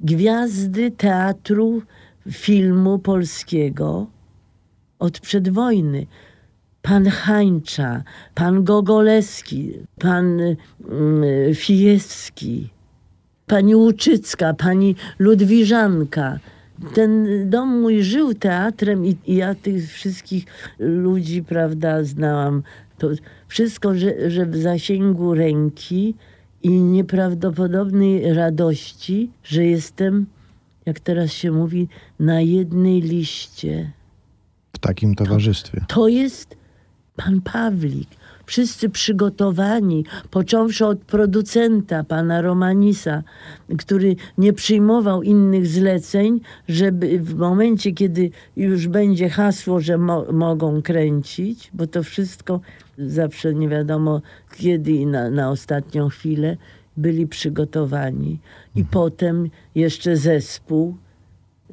gwiazdy 0.00 0.90
teatru, 0.90 1.82
filmu 2.30 2.98
polskiego 2.98 4.06
od 4.98 5.20
przedwojny. 5.20 6.06
Pan 6.82 7.06
Hańcza, 7.06 8.02
pan 8.34 8.64
Gogoleski, 8.64 9.72
pan 9.98 10.40
mm, 10.40 11.54
Fijewski, 11.54 12.70
pani 13.50 13.74
Łuczycka, 13.74 14.54
pani 14.54 14.94
Ludwiżanka. 15.18 16.38
Ten 16.94 17.26
dom 17.50 17.80
mój 17.80 18.02
żył 18.02 18.34
teatrem 18.34 19.06
i, 19.06 19.16
i 19.26 19.34
ja 19.34 19.54
tych 19.54 19.92
wszystkich 19.92 20.44
ludzi, 20.78 21.42
prawda, 21.42 22.04
znałam. 22.04 22.62
To 22.98 23.08
wszystko, 23.48 23.94
że, 23.94 24.30
że 24.30 24.46
w 24.46 24.56
zasięgu 24.56 25.34
ręki 25.34 26.14
i 26.62 26.70
nieprawdopodobnej 26.70 28.34
radości, 28.34 29.30
że 29.44 29.64
jestem, 29.64 30.26
jak 30.86 31.00
teraz 31.00 31.32
się 31.32 31.52
mówi, 31.52 31.88
na 32.20 32.40
jednej 32.40 33.00
liście. 33.00 33.92
W 34.72 34.78
takim 34.78 35.14
towarzystwie. 35.14 35.84
To 35.88 36.08
jest 36.08 36.56
pan 37.16 37.40
Pawlik. 37.40 38.08
Wszyscy 38.50 38.88
przygotowani, 38.88 40.04
począwszy 40.30 40.86
od 40.86 40.98
producenta, 40.98 42.04
pana 42.04 42.42
Romanisa, 42.42 43.22
który 43.78 44.16
nie 44.38 44.52
przyjmował 44.52 45.22
innych 45.22 45.66
zleceń, 45.66 46.40
żeby 46.68 47.18
w 47.18 47.34
momencie, 47.34 47.92
kiedy 47.92 48.30
już 48.56 48.88
będzie 48.88 49.28
hasło, 49.28 49.80
że 49.80 49.98
mo- 49.98 50.32
mogą 50.32 50.82
kręcić, 50.82 51.70
bo 51.74 51.86
to 51.86 52.02
wszystko 52.02 52.60
zawsze 52.98 53.54
nie 53.54 53.68
wiadomo 53.68 54.22
kiedy 54.56 54.90
i 54.92 55.06
na, 55.06 55.30
na 55.30 55.50
ostatnią 55.50 56.08
chwilę 56.08 56.56
byli 56.96 57.26
przygotowani. 57.26 58.38
I 58.76 58.84
potem 58.84 59.50
jeszcze 59.74 60.16
zespół, 60.16 60.96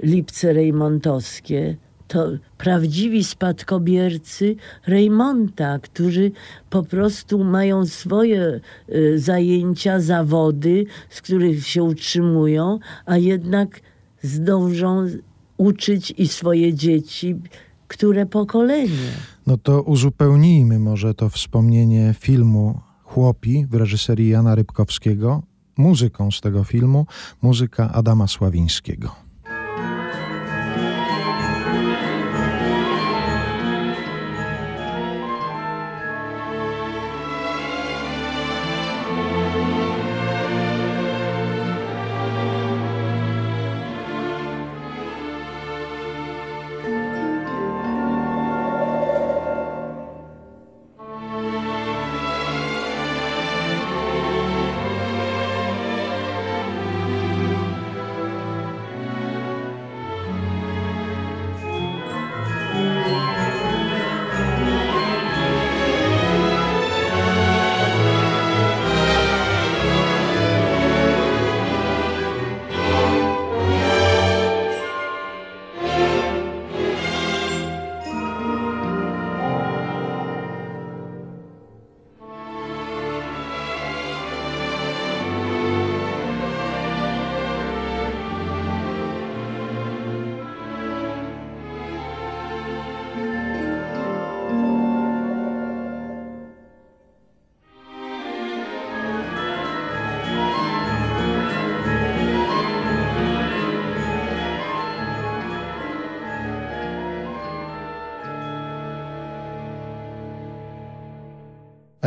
Lipce 0.03 0.53
Rejmontowskie, 0.53 1.77
to 2.07 2.27
prawdziwi 2.57 3.23
spadkobiercy 3.23 4.55
Rejmonta, 4.87 5.79
którzy 5.79 6.31
po 6.69 6.83
prostu 6.83 7.43
mają 7.43 7.85
swoje 7.85 8.59
y, 8.89 9.19
zajęcia, 9.19 9.99
zawody, 9.99 10.85
z 11.09 11.21
których 11.21 11.67
się 11.67 11.83
utrzymują, 11.83 12.79
a 13.05 13.17
jednak 13.17 13.81
zdążą 14.21 15.07
uczyć 15.57 16.13
i 16.17 16.27
swoje 16.27 16.73
dzieci, 16.73 17.35
które 17.87 18.25
pokolenie. 18.25 19.11
No 19.47 19.57
to 19.57 19.81
uzupełnijmy 19.81 20.79
może 20.79 21.13
to 21.13 21.29
wspomnienie 21.29 22.15
filmu 22.19 22.79
Chłopi 23.03 23.65
w 23.69 23.75
reżyserii 23.75 24.29
Jana 24.29 24.55
Rybkowskiego 24.55 25.43
muzyką 25.77 26.31
z 26.31 26.41
tego 26.41 26.63
filmu, 26.63 27.05
muzyka 27.41 27.91
Adama 27.91 28.27
Sławińskiego. 28.27 29.26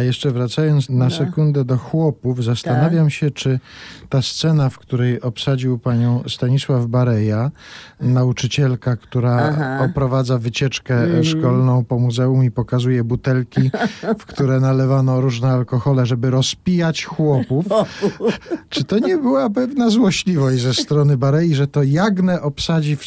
A 0.00 0.02
jeszcze 0.02 0.30
wracając 0.30 0.88
na 0.90 1.04
No. 1.04 1.10
sekundę 1.10 1.64
do 1.64 1.76
chłopów, 1.76 2.44
zastanawiam 2.44 3.10
się, 3.10 3.30
czy 3.30 3.58
ta 4.08 4.22
scena, 4.22 4.70
w 4.70 4.78
której 4.78 5.20
obsadził 5.20 5.78
panią 5.78 6.22
Stanisław 6.28 6.86
Bareja, 6.86 7.50
nauczycielka, 8.00 8.96
która 8.96 9.36
Aha. 9.36 9.84
oprowadza 9.90 10.38
wycieczkę 10.38 11.02
Mhm. 11.02 11.24
szkolną 11.24 11.84
po 11.84 11.98
muzeum 11.98 12.44
i 12.44 12.50
pokazuje 12.50 13.04
butelki, 13.04 13.70
w 14.18 14.26
które 14.26 14.60
nalewano 14.60 15.20
różne 15.20 15.48
alkohole, 15.48 16.06
żeby 16.06 16.30
rozpijać 16.30 17.04
chłopów. 17.04 17.64
Czy 18.68 18.84
to 18.84 18.98
nie 18.98 19.16
była 19.16 19.50
pewna 19.50 19.90
złośliwość 19.90 20.62
ze 20.62 20.74
strony 20.74 21.16
Barei, 21.16 21.54
że 21.54 21.66
to 21.66 21.82
Jagnę 21.82 22.42
obsadzi 22.42 22.96
w, 22.96 23.04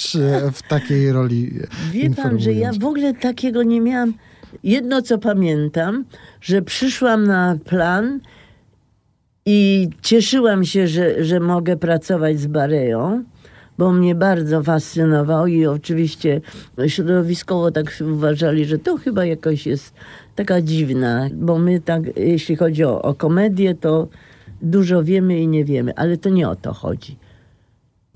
w 0.53 0.61
takiej 0.69 1.11
roli 1.11 1.53
Wie 1.91 2.09
pan, 2.09 2.39
że 2.39 2.53
ja 2.53 2.71
w 2.79 2.85
ogóle 2.85 3.13
takiego 3.13 3.63
nie 3.63 3.81
miałam. 3.81 4.13
Jedno 4.63 5.01
co 5.01 5.17
pamiętam, 5.17 6.05
że 6.41 6.61
przyszłam 6.61 7.27
na 7.27 7.57
plan 7.65 8.19
i 9.45 9.89
cieszyłam 10.01 10.65
się, 10.65 10.87
że, 10.87 11.23
że 11.23 11.39
mogę 11.39 11.77
pracować 11.77 12.39
z 12.39 12.47
Bareją, 12.47 13.23
bo 13.77 13.91
mnie 13.91 14.15
bardzo 14.15 14.63
fascynował 14.63 15.47
i 15.47 15.65
oczywiście 15.65 16.41
środowiskowo 16.87 17.71
tak 17.71 17.85
uważali, 18.01 18.65
że 18.65 18.79
to 18.79 18.97
chyba 18.97 19.25
jakoś 19.25 19.67
jest 19.67 19.93
taka 20.35 20.61
dziwna, 20.61 21.29
bo 21.33 21.59
my 21.59 21.79
tak, 21.79 22.17
jeśli 22.17 22.55
chodzi 22.55 22.83
o, 22.83 23.01
o 23.01 23.13
komedię, 23.13 23.75
to 23.75 24.07
dużo 24.61 25.03
wiemy 25.03 25.39
i 25.39 25.47
nie 25.47 25.65
wiemy, 25.65 25.95
ale 25.95 26.17
to 26.17 26.29
nie 26.29 26.49
o 26.49 26.55
to 26.55 26.73
chodzi. 26.73 27.17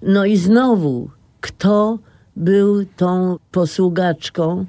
No 0.01 0.25
i 0.25 0.37
znowu, 0.37 1.09
kto 1.41 1.99
był 2.35 2.85
tą 2.85 3.37
posługaczką? 3.51 4.65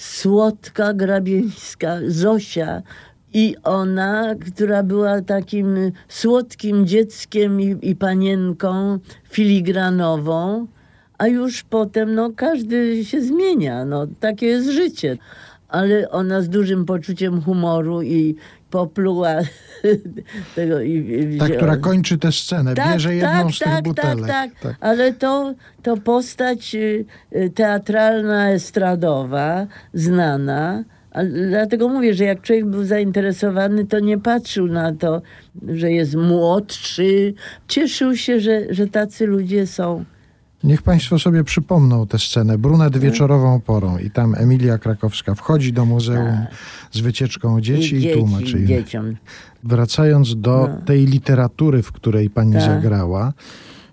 Słodka 0.00 0.94
Grabieńska, 0.94 1.98
Zosia. 2.08 2.82
I 3.34 3.56
ona, 3.64 4.34
która 4.34 4.82
była 4.82 5.22
takim 5.22 5.92
słodkim 6.08 6.86
dzieckiem 6.86 7.60
i, 7.60 7.76
i 7.82 7.96
panienką 7.96 8.98
filigranową, 9.30 10.66
a 11.18 11.26
już 11.26 11.62
potem, 11.62 12.14
no 12.14 12.30
każdy 12.36 13.04
się 13.04 13.22
zmienia, 13.22 13.84
no 13.84 14.06
takie 14.20 14.46
jest 14.46 14.70
życie. 14.70 15.18
Ale 15.68 16.10
ona 16.10 16.42
z 16.42 16.48
dużym 16.48 16.84
poczuciem 16.84 17.42
humoru 17.42 18.02
i 18.02 18.36
popluła 18.70 19.34
tego 20.56 20.80
i, 20.80 20.92
i 21.34 21.38
Ta, 21.38 21.44
wzięła- 21.44 21.56
która 21.56 21.76
kończy 21.76 22.18
tę 22.18 22.32
scenę, 22.32 22.74
bierze 22.74 23.14
jedną 23.14 23.52
z 23.52 23.58
tych 23.58 23.68
tak, 23.68 23.84
butelek. 23.84 24.26
Tak, 24.26 24.50
tak, 24.62 24.76
Ale 24.80 25.12
to, 25.12 25.54
to 25.82 25.96
postać 25.96 26.74
y, 26.74 27.04
y, 27.36 27.50
teatralna, 27.50 28.50
estradowa, 28.50 29.66
znana. 29.94 30.84
Dlatego 31.48 31.88
mówię, 31.88 32.14
że 32.14 32.24
jak 32.24 32.42
człowiek 32.42 32.66
był 32.66 32.84
zainteresowany, 32.84 33.86
to 33.86 34.00
nie 34.00 34.18
patrzył 34.18 34.66
na 34.66 34.92
to, 34.92 35.22
że 35.68 35.92
jest 35.92 36.14
młodszy. 36.14 37.34
Cieszył 37.68 38.16
się, 38.16 38.40
że, 38.40 38.74
że 38.74 38.86
tacy 38.86 39.26
ludzie 39.26 39.66
są. 39.66 40.04
Niech 40.64 40.82
Państwo 40.82 41.18
sobie 41.18 41.44
przypomną 41.44 42.06
tę 42.06 42.18
scenę. 42.18 42.58
Brunet 42.58 42.98
wieczorową 42.98 43.60
porą 43.60 43.98
i 43.98 44.10
tam 44.10 44.34
Emilia 44.38 44.78
Krakowska 44.78 45.34
wchodzi 45.34 45.72
do 45.72 45.84
muzeum 45.84 46.46
z 46.92 47.00
wycieczką 47.00 47.60
dzieci 47.60 47.96
i, 47.96 48.10
I 48.10 48.12
tłumaczy 48.12 48.58
im. 48.58 48.66
dzieciom. 48.66 49.16
Wracając 49.64 50.36
do 50.40 50.68
No. 50.70 50.82
tej 50.86 51.06
literatury, 51.06 51.82
w 51.82 51.92
której 51.92 52.30
pani 52.30 52.52
Tak. 52.52 52.62
zagrała, 52.62 53.32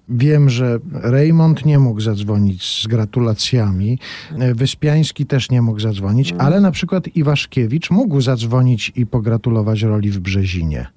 wiem, 0.09 0.49
że 0.49 0.79
Raymond 0.93 1.65
nie 1.65 1.79
mógł 1.79 2.01
zadzwonić 2.01 2.81
z 2.83 2.87
gratulacjami, 2.87 3.99
e, 4.39 4.53
Wyspiański 4.53 5.25
też 5.25 5.49
nie 5.49 5.61
mógł 5.61 5.79
zadzwonić, 5.79 6.31
Mm. 6.31 6.45
ale 6.45 6.61
na 6.61 6.71
przykład 6.71 7.07
Iwaszkiewicz 7.15 7.91
mógł 7.91 8.21
zadzwonić 8.21 8.91
i 8.95 9.05
pogratulować 9.05 9.81
roli 9.81 10.11
w 10.11 10.19
Brzezinie. 10.19 10.87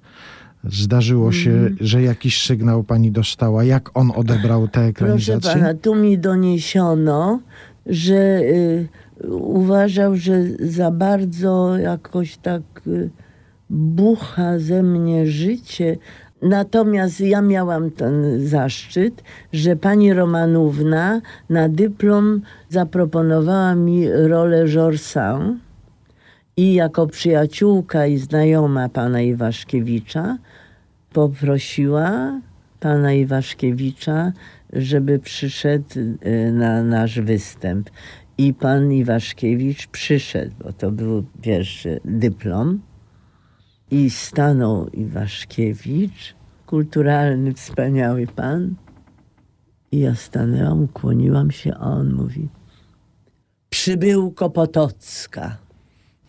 Zdarzyło 0.69 1.31
się, 1.31 1.51
Mm. 1.51 1.77
że 1.79 2.01
jakiś 2.01 2.43
sygnał 2.45 2.83
pani 2.83 3.11
dostała, 3.11 3.63
jak 3.63 3.89
on 3.97 4.11
odebrał 4.15 4.61
tę 4.67 4.71
Proszę 4.71 4.87
ekranizację? 4.89 5.51
pana, 5.53 5.73
tu 5.73 5.95
mi 5.95 6.17
doniesiono, 6.19 7.39
że 7.85 8.39
y, 8.41 8.87
uważał, 9.33 10.15
że 10.15 10.43
za 10.59 10.91
bardzo 10.91 11.77
jakoś 11.77 12.37
tak 12.37 12.61
y, 12.87 13.09
bucha 13.69 14.59
ze 14.59 14.83
mnie 14.83 15.27
życie. 15.27 15.97
Natomiast 16.41 17.21
ja 17.21 17.41
miałam 17.41 17.91
ten 17.91 18.13
zaszczyt, 18.47 19.23
że 19.53 19.75
pani 19.75 20.13
Romanówna 20.13 21.21
na 21.49 21.69
dyplom 21.69 22.41
zaproponowała 22.69 23.75
mi 23.75 24.09
rolę 24.09 24.65
Jorsan 24.75 25.59
i 26.61 26.73
jako 26.73 27.07
przyjaciółka 27.07 28.05
i 28.05 28.17
znajoma 28.17 28.89
pana 28.89 29.21
Iwaszkiewicza 29.21 30.37
poprosiła 31.13 32.41
pana 32.79 33.13
Iwaszkiewicza, 33.13 34.31
żeby 34.73 35.19
przyszedł 35.19 35.99
y, 35.99 36.51
na 36.51 36.83
nasz 36.83 37.19
występ. 37.19 37.89
I 38.37 38.53
pan 38.53 38.91
Iwaszkiewicz 38.93 39.87
przyszedł, 39.87 40.51
bo 40.63 40.73
to 40.73 40.91
był 40.91 41.23
pierwszy 41.41 41.99
dyplom. 42.05 42.81
I 43.91 44.09
stanął 44.09 44.87
Iwaszkiewicz, 44.87 46.35
kulturalny, 46.65 47.53
wspaniały 47.53 48.27
pan. 48.27 48.75
I 49.91 49.99
ja 49.99 50.15
stanęłam, 50.15 50.83
ukłoniłam 50.83 51.51
się, 51.51 51.73
a 51.73 51.89
on 51.89 52.13
mówi: 52.13 52.49
Przybyłko 53.69 54.49
Potocka, 54.49 55.57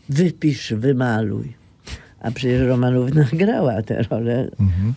wypisz, 0.09 0.73
wymaluj. 0.73 1.63
A 2.23 2.31
przecież 2.31 2.69
Romanówna 2.69 3.25
grała 3.43 3.83
tę 3.83 4.03
rolę. 4.11 4.49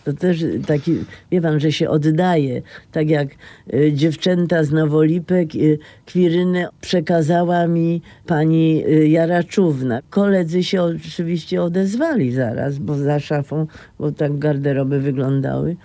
To 0.04 0.12
też 0.12 0.44
taki, 0.66 0.96
wie 1.30 1.40
pan, 1.40 1.60
że 1.60 1.72
się 1.72 1.88
oddaje. 1.88 2.62
Tak 2.92 3.10
jak 3.10 3.28
y, 3.74 3.92
dziewczęta 3.92 4.64
z 4.64 4.70
Nowolipek, 4.72 5.54
y, 5.54 5.78
Kwirynę 6.06 6.68
przekazała 6.80 7.66
mi 7.66 8.02
pani 8.26 8.84
y, 8.88 9.08
Jaraczówna. 9.08 10.00
Koledzy 10.10 10.64
się 10.64 10.82
oczywiście 10.82 11.62
odezwali 11.62 12.32
zaraz, 12.32 12.78
bo 12.78 12.94
za 12.94 13.20
szafą, 13.20 13.66
bo 13.98 14.12
tak 14.12 14.38
garderoby 14.38 15.00
wyglądały. 15.00 15.76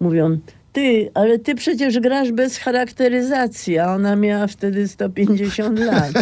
Mówią, 0.00 0.38
ty, 0.72 1.10
ale 1.14 1.38
ty 1.38 1.54
przecież 1.54 2.00
grasz 2.00 2.32
bez 2.32 2.58
charakteryzacji, 2.58 3.78
a 3.78 3.94
ona 3.94 4.16
miała 4.16 4.46
wtedy 4.46 4.88
150 4.88 5.78
lat. 5.92 6.12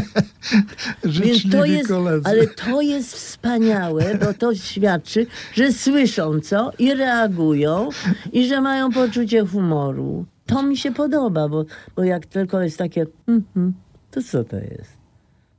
Więc 1.05 1.51
to 1.51 1.65
jest, 1.65 1.89
koledzy. 1.89 2.29
ale 2.29 2.47
to 2.47 2.81
jest 2.81 3.15
wspaniałe, 3.15 4.19
bo 4.19 4.35
to 4.35 4.55
świadczy, 4.55 5.27
że 5.55 5.73
słyszą 5.73 6.41
co 6.41 6.73
i 6.79 6.95
reagują 6.95 7.89
i 8.33 8.47
że 8.47 8.61
mają 8.61 8.91
poczucie 8.91 9.47
humoru. 9.47 10.25
To 10.47 10.63
mi 10.63 10.77
się 10.77 10.93
podoba, 10.93 11.49
bo, 11.49 11.65
bo 11.97 12.05
jak 12.05 12.27
tylko 12.27 12.63
jest 12.63 12.79
takie, 12.79 13.07
mhm, 13.29 13.73
to 14.11 14.23
co 14.23 14.45
to 14.45 14.57
jest? 14.57 15.01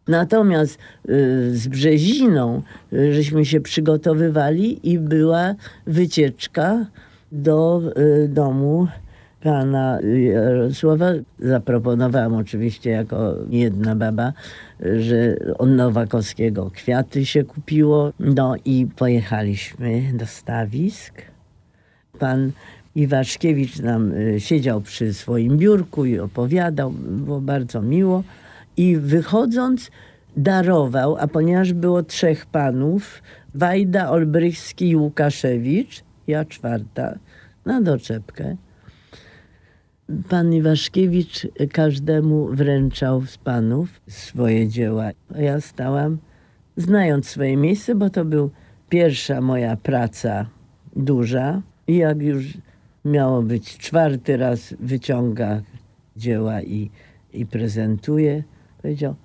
Natomiast 0.08 0.77
y, 1.10 1.58
z 1.58 1.67
Brzeziną 1.67 2.62
y, 2.93 3.13
żeśmy 3.13 3.45
się 3.45 3.62
przygotowywali 3.62 4.89
i 4.91 4.99
była 4.99 5.56
wycieczka 5.88 6.86
do 7.32 7.82
y, 7.98 8.28
domu 8.28 8.88
pana 9.44 10.00
Jarosława. 10.02 11.06
Zaproponowałam 11.39 12.34
oczywiście 12.34 12.89
jako 12.89 13.36
jedna 13.50 13.96
baba, 13.96 14.34
że 14.80 15.38
od 15.58 15.70
Nowakowskiego 15.70 16.72
kwiaty 16.72 17.26
się 17.26 17.44
kupiło. 17.44 18.13
No 18.20 18.56
i 18.65 18.88
pojechaliśmy 18.96 20.02
do 20.13 20.26
stawisk. 20.26 21.22
Pan 22.20 22.52
Iwaszkiewicz 22.96 23.80
nam 23.80 24.12
y, 24.12 24.39
siedział 24.39 24.82
przy 24.82 25.13
swoim 25.13 25.58
biurku 25.58 26.06
i 26.06 26.20
opowiadał, 26.20 26.91
było 26.91 27.41
bardzo 27.41 27.82
miło. 27.82 28.24
I 28.78 28.98
wychodząc 28.98 29.91
darował, 30.38 31.17
a 31.20 31.28
ponieważ 31.28 31.74
było 31.74 32.04
trzech 32.04 32.46
panów, 32.46 33.22
Wajda, 33.56 34.10
Olbrychski 34.10 34.89
i 34.89 34.96
Łukaszewicz, 34.96 36.04
ja 36.32 36.46
czwarta, 36.46 37.20
na 37.65 37.82
doczepkę. 37.82 38.56
Pan 40.30 40.54
Iwaszkiewicz 40.54 41.48
każdemu 41.74 42.48
wręczał 42.48 43.26
z 43.26 43.38
panów 43.38 44.02
swoje 44.08 44.67
dzieła. 44.67 45.10
Ja 45.36 45.62
stałam, 45.62 46.17
znając 46.78 47.28
swoje 47.28 47.58
miejsce, 47.58 47.96
bo 47.96 48.10
to 48.10 48.26
był 48.26 48.52
pierwsza 48.89 49.41
moja 49.41 49.78
praca 49.78 50.46
duża. 50.96 51.62
I 51.88 51.98
jak 51.98 52.22
już 52.22 52.58
miało 53.06 53.41
być 53.41 53.78
czwarty 53.78 54.38
raz, 54.38 54.74
wyciąga 54.80 55.62
dzieła 56.17 56.62
i, 56.62 56.89
i 57.34 57.46
prezentuje, 57.46 58.44
powiedział, 58.82 59.15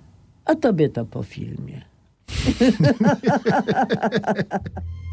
a 0.45 0.55
tobie 0.55 0.89
to 0.89 1.05
po 1.05 1.23
filmie. 1.23 1.81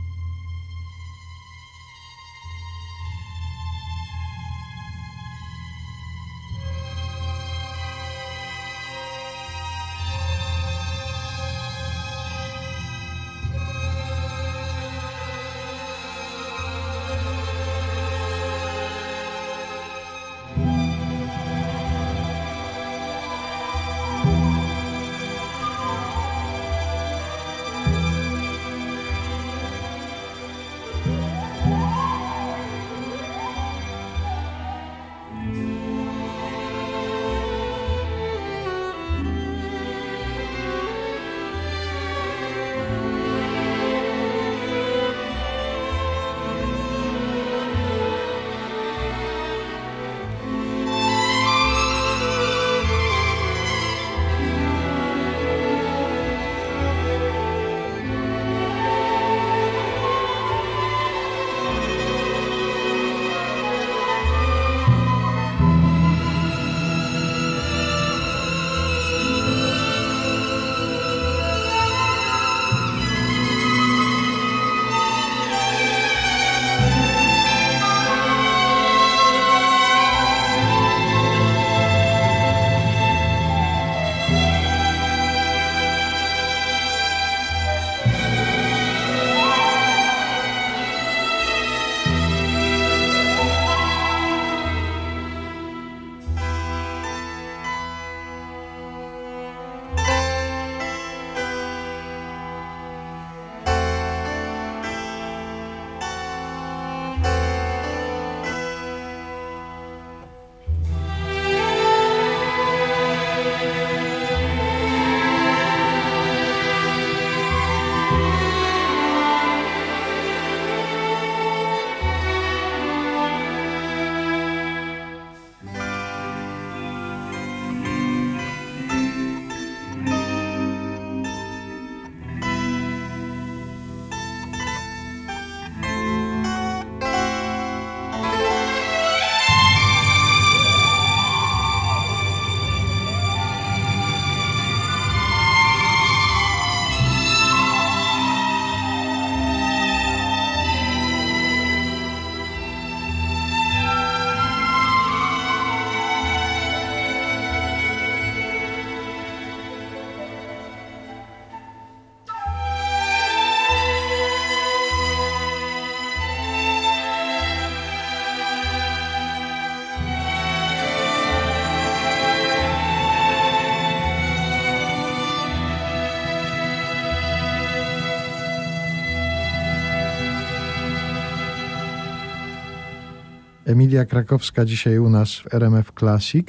Emilia 183.74 184.04
Krakowska 184.04 184.64
dzisiaj 184.64 184.98
u 184.98 185.10
nas 185.10 185.34
w 185.34 185.54
RMF 185.54 185.92
Classic. 185.98 186.46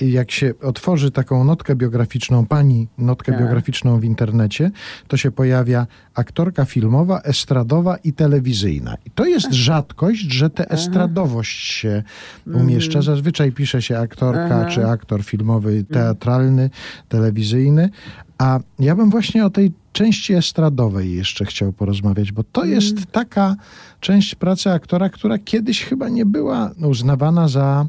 I 0.00 0.12
jak 0.12 0.30
się 0.30 0.54
otworzy 0.62 1.10
taką 1.10 1.44
notkę 1.44 1.76
biograficzną, 1.76 2.46
pani 2.46 2.88
notkę 2.98 3.32
Tak. 3.32 3.40
biograficzną 3.40 4.00
w 4.00 4.04
internecie, 4.04 4.70
to 5.08 5.16
się 5.16 5.30
pojawia 5.30 5.86
aktorka 6.14 6.64
filmowa, 6.64 7.20
estradowa 7.20 7.96
i 7.96 8.12
telewizyjna. 8.12 8.94
I 9.06 9.10
to 9.10 9.24
jest 9.24 9.52
rzadkość, 9.52 10.20
że 10.32 10.50
tę 10.50 10.70
estradowość 10.70 11.72
się 11.72 12.02
umieszcza. 12.54 13.02
Zazwyczaj 13.02 13.52
pisze 13.52 13.82
się 13.82 13.98
aktorka 13.98 14.42
Mhm. 14.42 14.60
Aha. 14.60 14.70
czy 14.70 14.86
aktor 14.86 15.24
filmowy, 15.24 15.84
teatralny, 15.92 16.70
telewizyjny. 17.08 17.90
A 18.38 18.60
ja 18.78 18.94
bym 18.96 19.10
właśnie 19.10 19.44
o 19.46 19.50
tej 19.50 19.72
części 19.98 20.34
estradowej 20.34 21.16
jeszcze 21.16 21.44
chciał 21.44 21.72
porozmawiać, 21.72 22.32
bo 22.32 22.44
to 22.52 22.64
jest 22.64 23.06
taka 23.12 23.56
część 24.00 24.34
pracy 24.34 24.70
aktora, 24.70 25.08
która 25.08 25.38
kiedyś 25.38 25.84
chyba 25.84 26.08
nie 26.08 26.26
była 26.26 26.70
uznawana 26.82 27.48
za, 27.48 27.86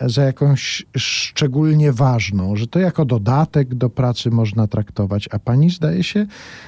za 0.00 0.22
jakąś 0.22 0.86
szczególnie 0.96 1.92
ważną, 1.92 2.56
że 2.56 2.66
to 2.66 2.78
jako 2.78 3.04
dodatek 3.04 3.74
do 3.74 3.90
pracy 3.90 4.30
można 4.30 4.66
traktować, 4.66 5.28
a 5.32 5.38
pani 5.38 5.70
zdaje 5.70 6.04
się 6.04 6.26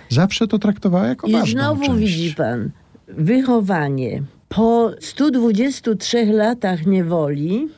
zawsze 0.08 0.46
to 0.46 0.58
traktowała 0.58 1.06
jako 1.06 1.26
I 1.26 1.32
ważną 1.32 1.60
znowu 1.62 1.86
część. 1.86 1.98
widzi 1.98 2.34
pan, 2.34 2.70
wychowanie. 3.08 4.22
Po 4.48 4.90
123 5.00 6.26
latach 6.26 6.86
niewoli 6.86 7.68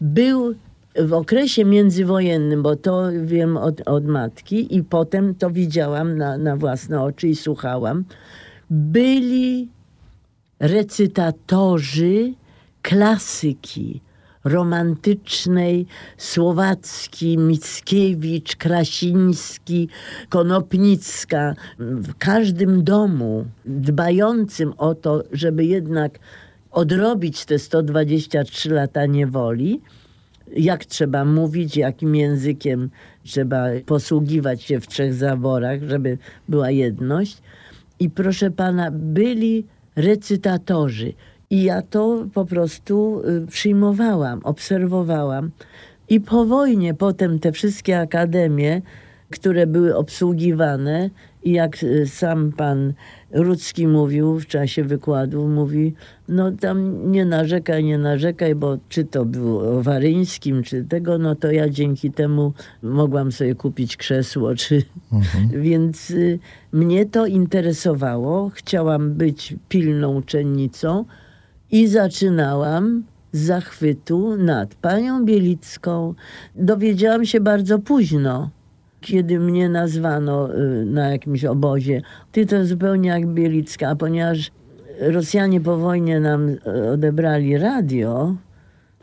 był 0.00 0.54
w 0.98 1.12
okresie 1.12 1.64
międzywojennym, 1.64 2.62
bo 2.62 2.76
to 2.76 3.02
wiem 3.22 3.56
od, 3.56 3.88
od 3.88 4.04
matki 4.04 4.76
i 4.76 4.82
potem 4.82 5.34
to 5.34 5.50
widziałam 5.50 6.18
na, 6.18 6.38
na 6.38 6.56
własne 6.56 7.02
oczy 7.02 7.28
i 7.28 7.36
słuchałam, 7.36 8.04
byli 8.70 9.68
recytatorzy 10.60 12.34
klasyki 12.82 14.00
romantycznej, 14.44 15.86
Słowacki, 16.16 17.38
Mickiewicz, 17.38 18.56
Krasiński, 18.56 19.88
Konopnicka. 20.28 21.54
W 21.78 22.14
każdym 22.18 22.84
domu 22.84 23.44
dbającym 23.64 24.72
o 24.78 24.94
to, 24.94 25.22
żeby 25.32 25.64
jednak 25.64 26.18
odrobić 26.70 27.44
te 27.44 27.58
123 27.58 28.70
lata 28.70 29.06
niewoli, 29.06 29.80
jak 30.56 30.84
trzeba 30.84 31.24
mówić, 31.24 31.76
jakim 31.76 32.14
językiem 32.14 32.90
trzeba 33.24 33.66
posługiwać 33.86 34.62
się 34.62 34.80
w 34.80 34.86
trzech 34.86 35.14
zaborach, 35.14 35.82
żeby 35.82 36.18
była 36.48 36.70
jedność. 36.70 37.42
I 38.00 38.10
proszę 38.10 38.50
pana, 38.50 38.90
byli 38.90 39.66
recytatorzy. 39.96 41.12
I 41.50 41.62
ja 41.62 41.82
to 41.82 42.26
po 42.34 42.44
prostu 42.44 43.22
y, 43.44 43.46
przyjmowałam, 43.46 44.40
obserwowałam. 44.44 45.50
I 46.08 46.20
po 46.20 46.44
wojnie 46.44 46.94
potem 46.94 47.38
te 47.38 47.52
wszystkie 47.52 48.00
akademie, 48.00 48.82
które 49.30 49.66
były 49.66 49.96
obsługiwane, 49.96 51.10
i 51.42 51.52
jak 51.52 51.82
y, 51.82 52.06
sam 52.06 52.52
pan 52.52 52.92
Rudzki 53.30 53.86
mówił 53.86 54.40
w 54.40 54.46
czasie 54.46 54.84
wykładu, 54.84 55.48
mówi, 55.48 55.94
no 56.28 56.52
tam 56.52 57.10
nie 57.12 57.24
narzekaj, 57.24 57.84
nie 57.84 57.98
narzekaj, 57.98 58.54
bo 58.54 58.78
czy 58.88 59.04
to 59.04 59.24
było 59.24 59.82
Waryńskim, 59.82 60.62
czy 60.62 60.84
tego, 60.84 61.18
no 61.18 61.34
to 61.34 61.50
ja 61.50 61.68
dzięki 61.68 62.10
temu 62.10 62.52
mogłam 62.82 63.32
sobie 63.32 63.54
kupić 63.54 63.96
krzesło, 63.96 64.54
czy... 64.60 64.82
Więc 65.50 66.10
y, 66.10 66.38
mnie 66.72 67.06
to 67.06 67.26
interesowało, 67.26 68.50
chciałam 68.54 69.12
być 69.12 69.56
pilną 69.68 70.14
uczennicą 70.16 71.04
i 71.70 71.86
zaczynałam 71.86 73.04
z 73.32 73.40
zachwytu 73.40 74.36
nad 74.36 74.74
panią 74.74 75.24
Bielicką. 75.24 76.14
Dowiedziałam 76.54 77.24
się 77.24 77.40
bardzo 77.40 77.78
późno, 77.78 78.50
kiedy 79.00 79.38
mnie 79.38 79.68
nazwano 79.68 80.54
y, 80.54 80.84
na 80.84 81.08
jakimś 81.08 81.44
obozie. 81.44 82.02
Ty 82.32 82.46
to 82.46 82.66
zupełnie 82.66 83.08
jak 83.08 83.26
Bielicka, 83.26 83.96
ponieważ 83.96 84.50
Rosjanie 85.00 85.60
po 85.60 85.76
wojnie 85.76 86.20
nam 86.20 86.48
y, 86.48 86.58
odebrali 86.92 87.58
radio, 87.58 88.34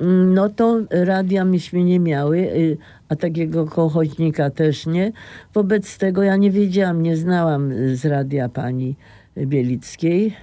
mm, 0.02 0.34
no 0.34 0.50
to 0.50 0.80
radia 0.90 1.46
myśmy 1.46 1.84
nie 1.84 2.00
miały, 2.00 2.38
y, 2.38 2.78
a 3.10 3.16
takiego 3.16 3.66
kochoźnika 3.66 4.50
też 4.50 4.86
nie. 4.86 5.12
Wobec 5.54 5.98
tego 5.98 6.24
ja 6.24 6.36
nie 6.36 6.52
wiedziałam, 6.52 7.04
nie 7.04 7.18
znałam 7.18 7.74
z 7.96 8.06
radia 8.06 8.50
pani 8.50 8.96
Bielickiej, 9.38 10.36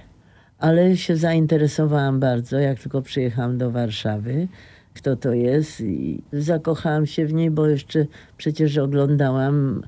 ale 0.59 0.97
się 0.97 1.15
zainteresowałam 1.15 2.19
bardzo, 2.19 2.59
jak 2.59 2.79
tylko 2.79 3.01
przyjechałam 3.01 3.57
do 3.57 3.71
Warszawy, 3.71 4.47
kto 4.95 5.15
to 5.15 5.33
jest 5.33 5.81
i 5.81 6.21
zakochałam 6.33 7.05
się 7.05 7.25
w 7.25 7.33
niej, 7.33 7.51
bo 7.51 7.67
jeszcze 7.67 8.05
przecież 8.37 8.77
oglądałam 8.77 9.83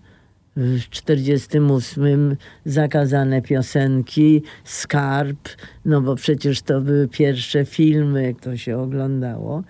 w 0.56 0.90
48 0.90 2.36
zakazane 2.66 3.42
piosenki, 3.42 4.44
Skarb, 4.64 5.50
no 5.86 6.02
bo 6.02 6.16
przecież 6.16 6.62
to 6.62 6.82
były 6.82 7.08
pierwsze 7.08 7.66
filmy, 7.66 8.36
to 8.42 8.58
się 8.58 8.78
oglądało. 8.78 9.64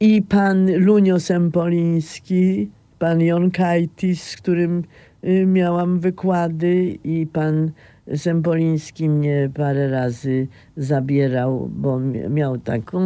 I 0.00 0.22
pan 0.22 0.76
Lunio 0.76 1.20
Sempoliński, 1.20 2.70
pan 2.98 3.20
Jonkajtis, 3.20 4.22
z 4.22 4.36
którym 4.36 4.84
y, 5.24 5.46
miałam 5.46 6.00
wykłady 6.00 6.98
i 7.04 7.26
pan 7.26 7.70
Sempoliński 8.16 9.08
mnie 9.08 9.50
parę 9.54 9.90
razy 9.90 10.48
zabierał, 10.76 11.70
bo 11.72 12.00
mi- 12.00 12.28
miał 12.28 12.58
taką 12.58 13.00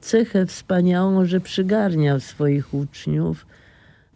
cechę 0.00 0.46
wspaniałą, 0.46 1.24
że 1.24 1.40
przygarniał 1.40 2.20
swoich 2.20 2.74
uczniów. 2.74 3.46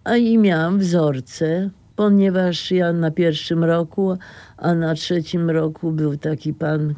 A 0.05 0.17
i 0.17 0.39
miałam 0.39 0.79
wzorce, 0.79 1.71
ponieważ 1.97 2.71
ja 2.71 2.93
na 2.93 3.11
pierwszym 3.11 3.65
roku, 3.65 4.19
a 4.57 4.75
na 4.75 4.95
trzecim 4.95 5.51
roku 5.51 5.93
był 5.93 6.17
taki 6.17 6.55
pan, 6.55 6.95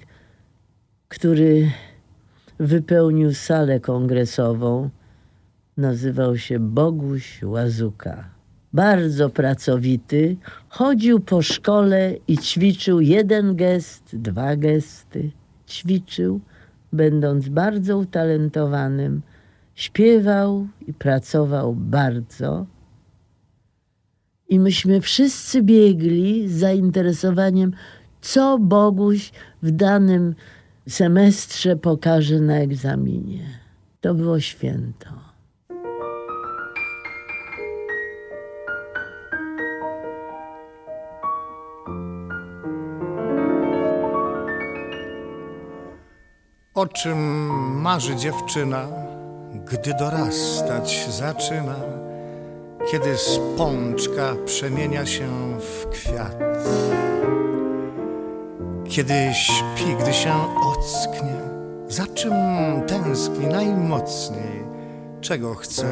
który 1.08 1.70
wypełnił 2.58 3.34
salę 3.34 3.80
kongresową. 3.80 4.90
Nazywał 5.76 6.38
się 6.38 6.58
Boguś 6.58 7.42
Łazuka. 7.42 8.37
Bardzo 8.72 9.30
pracowity, 9.30 10.36
chodził 10.68 11.20
po 11.20 11.42
szkole 11.42 12.14
i 12.28 12.38
ćwiczył 12.38 13.00
jeden 13.00 13.56
gest, 13.56 14.16
dwa 14.16 14.56
gesty. 14.56 15.30
Ćwiczył, 15.68 16.40
będąc 16.92 17.48
bardzo 17.48 17.98
utalentowanym. 17.98 19.22
Śpiewał 19.74 20.68
i 20.86 20.92
pracował 20.92 21.74
bardzo. 21.74 22.66
I 24.48 24.60
myśmy 24.60 25.00
wszyscy 25.00 25.62
biegli 25.62 26.48
z 26.48 26.52
zainteresowaniem, 26.52 27.72
co 28.20 28.58
Boguś 28.58 29.32
w 29.62 29.70
danym 29.70 30.34
semestrze 30.88 31.76
pokaże 31.76 32.40
na 32.40 32.54
egzaminie. 32.54 33.46
To 34.00 34.14
było 34.14 34.40
święto. 34.40 35.27
O 46.78 46.86
czym 46.86 47.18
marzy 47.80 48.16
dziewczyna, 48.16 48.86
gdy 49.64 49.94
dorastać 49.94 51.06
zaczyna, 51.10 51.74
kiedy 52.90 53.16
z 53.16 53.40
pączka 53.56 54.34
przemienia 54.46 55.06
się 55.06 55.28
w 55.60 55.88
kwiat? 55.88 56.38
Kiedy 58.88 59.14
śpi, 59.34 59.96
gdy 60.00 60.12
się 60.12 60.32
ocknie, 60.66 61.36
za 61.88 62.06
czym 62.06 62.32
tęskni 62.86 63.46
najmocniej, 63.46 64.64
czego 65.20 65.54
chce, 65.54 65.86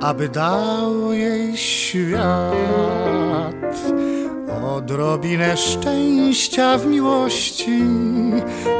aby 0.00 0.28
dał 0.28 1.12
jej 1.12 1.56
świat? 1.56 2.54
Odrobinę 4.64 5.56
szczęścia 5.56 6.78
w 6.78 6.86
miłości, 6.86 7.82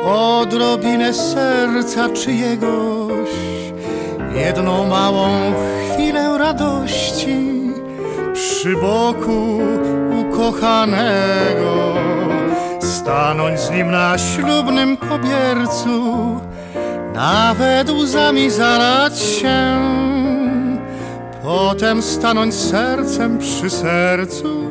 odrobinę 0.06 1.14
serca 1.14 2.08
czyjegoś, 2.08 3.30
jedną 4.34 4.86
małą 4.86 5.28
chwilę 5.92 6.38
radości 6.38 7.36
przy 8.34 8.76
boku 8.76 9.58
ukochanego, 10.20 11.94
stanąć 12.80 13.60
z 13.60 13.70
nim 13.70 13.90
na 13.90 14.18
ślubnym 14.18 14.96
kobiercu, 14.96 16.16
nawet 17.14 17.90
łzami 17.90 18.50
zalać 18.50 19.18
się, 19.18 19.78
potem 21.42 22.02
stanąć 22.02 22.54
sercem 22.54 23.38
przy 23.38 23.70
sercu 23.70 24.69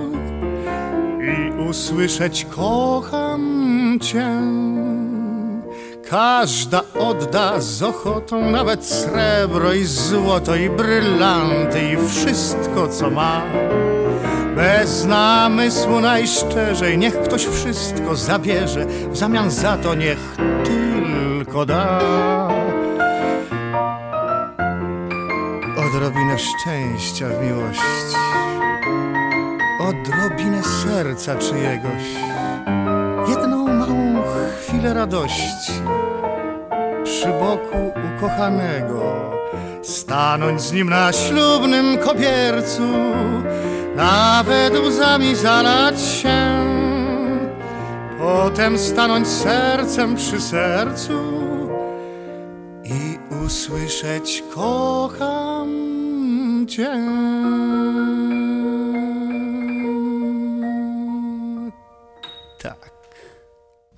usłyszeć 1.69 2.45
kocham 2.45 3.97
cię. 4.01 4.27
Każda 6.09 6.81
odda 6.99 7.61
z 7.61 7.83
ochotą 7.83 8.51
nawet 8.51 8.85
srebro 8.85 9.73
i 9.73 9.85
złoto 9.85 10.55
i 10.55 10.69
brylanty 10.69 11.79
i 11.93 12.07
wszystko 12.09 12.87
co 12.87 13.09
ma. 13.09 13.41
Bez 14.55 15.05
namysłu 15.05 15.99
najszczerzej 15.99 16.97
niech 16.97 17.21
ktoś 17.21 17.45
wszystko 17.45 18.15
zabierze, 18.15 18.85
w 18.85 19.17
zamian 19.17 19.51
za 19.51 19.77
to 19.77 19.95
niech 19.95 20.37
tylko 20.63 21.65
da. 21.65 21.99
Odrobinę 25.77 26.37
szczęścia 26.39 27.27
w 27.27 27.45
miłości, 27.45 28.28
odrobinę 29.89 30.63
serca 30.63 31.35
czyjegoś, 31.35 32.03
jedną 33.29 33.67
małą 33.67 34.23
chwilę 34.59 34.93
radości. 34.93 35.73
Przy 37.03 37.27
boku 37.27 37.93
ukochanego, 38.17 39.31
stanąć 39.83 40.61
z 40.61 40.71
nim 40.71 40.89
na 40.89 41.13
ślubnym 41.13 41.97
kobiercu, 41.97 42.87
nawet 43.95 44.79
łzami 44.79 45.35
zalać 45.35 46.01
się, 46.01 46.65
potem 48.19 48.77
stanąć 48.77 49.27
sercem 49.27 50.15
przy 50.15 50.41
sercu. 50.41 51.19
I 52.83 53.19
usłyszeć 53.45 54.43
kocham 54.55 55.69
cię. 56.67 56.89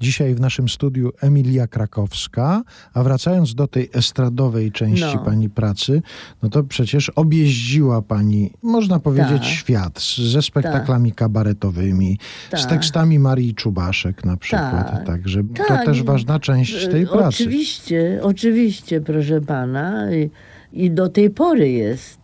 Dzisiaj 0.01 0.35
w 0.35 0.39
naszym 0.39 0.69
studiu 0.69 1.11
Emilia 1.21 1.67
Krakowska, 1.67 2.63
a 2.93 3.03
wracając 3.03 3.55
do 3.55 3.67
tej 3.67 3.89
estradowej 3.93 4.71
części 4.71 5.15
No. 5.15 5.25
pani 5.25 5.49
pracy, 5.49 6.01
no 6.43 6.49
to 6.49 6.63
przecież 6.63 7.09
objeździła 7.09 8.01
pani, 8.01 8.51
można 8.63 8.99
powiedzieć, 8.99 9.41
Tak. 9.41 9.45
świat 9.45 10.01
ze 10.31 10.41
spektaklami 10.41 11.11
kabaretowymi, 11.11 12.17
z 12.47 12.61
Tak. 12.61 12.69
tekstami 12.69 13.19
Marii 13.19 13.55
Czubaszek 13.55 14.25
na 14.25 14.37
przykład. 14.37 14.91
Tak. 14.91 15.05
Także 15.05 15.43
to 15.43 15.63
Tak. 15.67 15.85
też 15.85 16.03
ważna 16.03 16.39
część 16.39 16.87
tej 16.87 17.03
E, 17.03 17.07
pracy. 17.07 17.43
Oczywiście, 17.43 18.19
oczywiście, 18.23 19.01
proszę 19.01 19.41
pana. 19.41 20.13
I, 20.15 20.29
i 20.73 20.91
do 20.91 21.09
tej 21.09 21.29
pory 21.29 21.71
jest. 21.71 22.19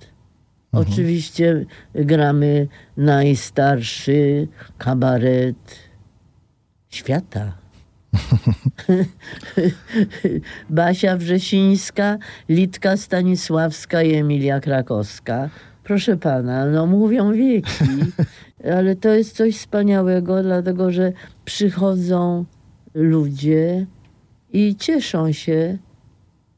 Mhm. 0.73 0.93
Oczywiście 0.93 1.65
gramy 1.95 2.67
najstarszy 2.97 4.47
kabaret 4.77 5.75
świata. 6.89 7.53
Basia 10.69 11.17
Wrzesińska, 11.17 12.17
Litka 12.49 12.97
Stanisławska 12.97 14.03
i 14.03 14.13
Emilia 14.13 14.59
Krakowska. 14.59 15.49
Proszę 15.83 16.17
pana, 16.17 16.65
no 16.65 16.85
mówią 16.85 17.33
wieki, 17.33 17.71
ale 18.77 18.95
to 18.95 19.09
jest 19.09 19.35
coś 19.35 19.57
wspaniałego, 19.57 20.43
dlatego 20.43 20.91
że 20.91 21.13
przychodzą 21.45 22.45
ludzie 22.93 23.85
i 24.53 24.75
cieszą 24.75 25.31
się. 25.31 25.77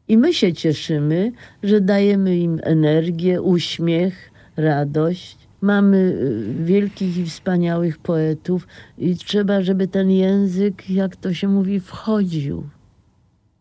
I 0.07 0.17
my 0.17 0.33
się 0.33 0.53
cieszymy, 0.53 1.31
że 1.63 1.81
dajemy 1.81 2.37
im 2.37 2.59
energię, 2.63 3.41
uśmiech, 3.41 4.31
radość. 4.57 5.38
Mamy 5.61 5.97
y, 5.97 6.63
wielkich 6.65 7.17
i 7.17 7.25
wspaniałych 7.25 7.97
poetów 7.97 8.67
i 8.97 9.15
trzeba, 9.15 9.61
żeby 9.61 9.87
ten 9.87 10.11
język, 10.11 10.89
jak 10.89 11.15
to 11.15 11.33
się 11.33 11.47
mówi, 11.47 11.79
wchodził 11.79 12.63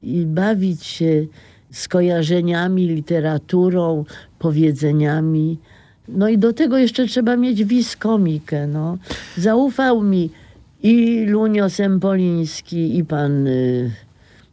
i 0.03 0.27
bawić 0.27 0.85
się 0.85 1.27
skojarzeniami, 1.71 2.87
literaturą, 2.89 4.05
powiedzeniami. 4.39 5.59
No 6.09 6.29
i 6.29 6.39
do 6.39 6.53
tego 6.53 6.79
jeszcze 6.79 7.07
trzeba 7.07 7.37
mieć 7.37 7.65
wiskomikę. 7.65 8.67
No. 8.67 8.99
Zaufał 9.37 10.03
mi 10.03 10.31
i 10.83 11.25
Lunio 11.27 11.71
Sempoliński, 11.71 12.99
i 12.99 13.05
pan 13.05 13.47
y, 13.47 13.91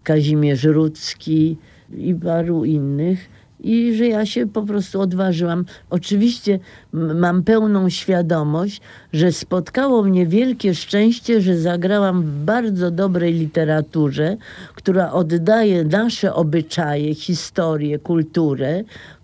Kazimierz 0.04 0.64
Rudzki, 0.64 1.58
i 1.98 2.16
paru 2.16 2.66
innych. 2.66 3.30
I 3.66 3.96
że 3.96 4.08
ja 4.08 4.26
się 4.26 4.48
po 4.48 4.62
prostu 4.62 5.02
odważyłam. 5.02 5.66
Oczywiście 5.90 6.60
mam 6.94 7.44
pełną 7.44 7.90
świadomość, 7.90 8.82
że 9.14 9.32
spotkało 9.32 10.04
mnie 10.04 10.28
wielkie 10.28 10.76
szczęście, 10.76 11.42
że 11.42 11.58
zagrałam 11.58 12.22
w 12.22 12.44
bardzo 12.44 12.92
dobrej 12.92 13.34
literaturze, 13.34 14.38
która 14.76 15.12
oddaje 15.12 15.84
nasze 15.84 16.34
obyczaje, 16.34 17.16
historię, 17.16 18.00
kulturę 18.00 18.84